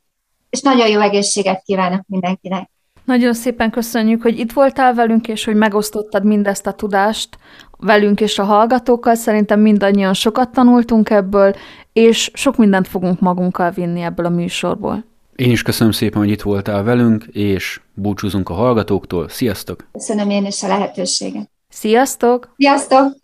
És 0.51 0.61
nagyon 0.61 0.89
jó 0.89 1.01
egészséget 1.01 1.63
kívánok 1.63 2.05
mindenkinek! 2.07 2.71
Nagyon 3.07 3.35
szépen 3.35 3.71
köszönjük, 3.71 4.23
hogy 4.23 4.39
itt 4.39 4.53
voltál 4.53 4.95
velünk, 4.95 5.29
és 5.29 5.45
hogy 5.45 5.55
megosztottad 5.55 6.25
mindezt 6.25 6.67
a 6.67 6.73
tudást 6.73 7.39
velünk 7.79 8.21
és 8.21 8.39
a 8.39 8.45
hallgatókkal. 8.45 9.15
Szerintem 9.15 9.61
mindannyian 9.61 10.15
sokat 10.15 10.51
tanultunk 10.51 11.11
ebből, 11.11 11.55
és 11.93 12.31
sok 12.35 12.57
mindent 12.57 12.89
fogunk 12.89 13.21
magunkkal 13.21 13.71
vinni 13.71 14.01
ebből 14.01 14.27
a 14.27 14.31
műsorból. 14.31 15.05
Én 15.37 15.51
is 15.51 15.63
köszönöm 15.63 15.93
szépen, 15.93 16.19
hogy 16.19 16.31
itt 16.31 16.43
voltál 16.43 16.83
velünk, 16.83 17.25
és 17.33 17.81
búcsúzunk 17.95 18.49
a 18.49 18.55
hallgatóktól. 18.55 19.29
Sziasztok! 19.29 19.89
Köszönöm 19.93 20.31
én 20.31 20.47
is 20.47 20.63
a 20.63 20.67
lehetőséget. 20.67 21.51
Sziasztok! 21.69 22.55
Sziasztok! 22.57 23.17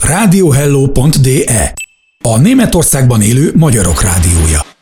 Radiohello.de 0.00 1.72
A 2.22 2.38
Németországban 2.38 3.20
élő 3.20 3.52
magyarok 3.56 4.02
rádiója. 4.02 4.73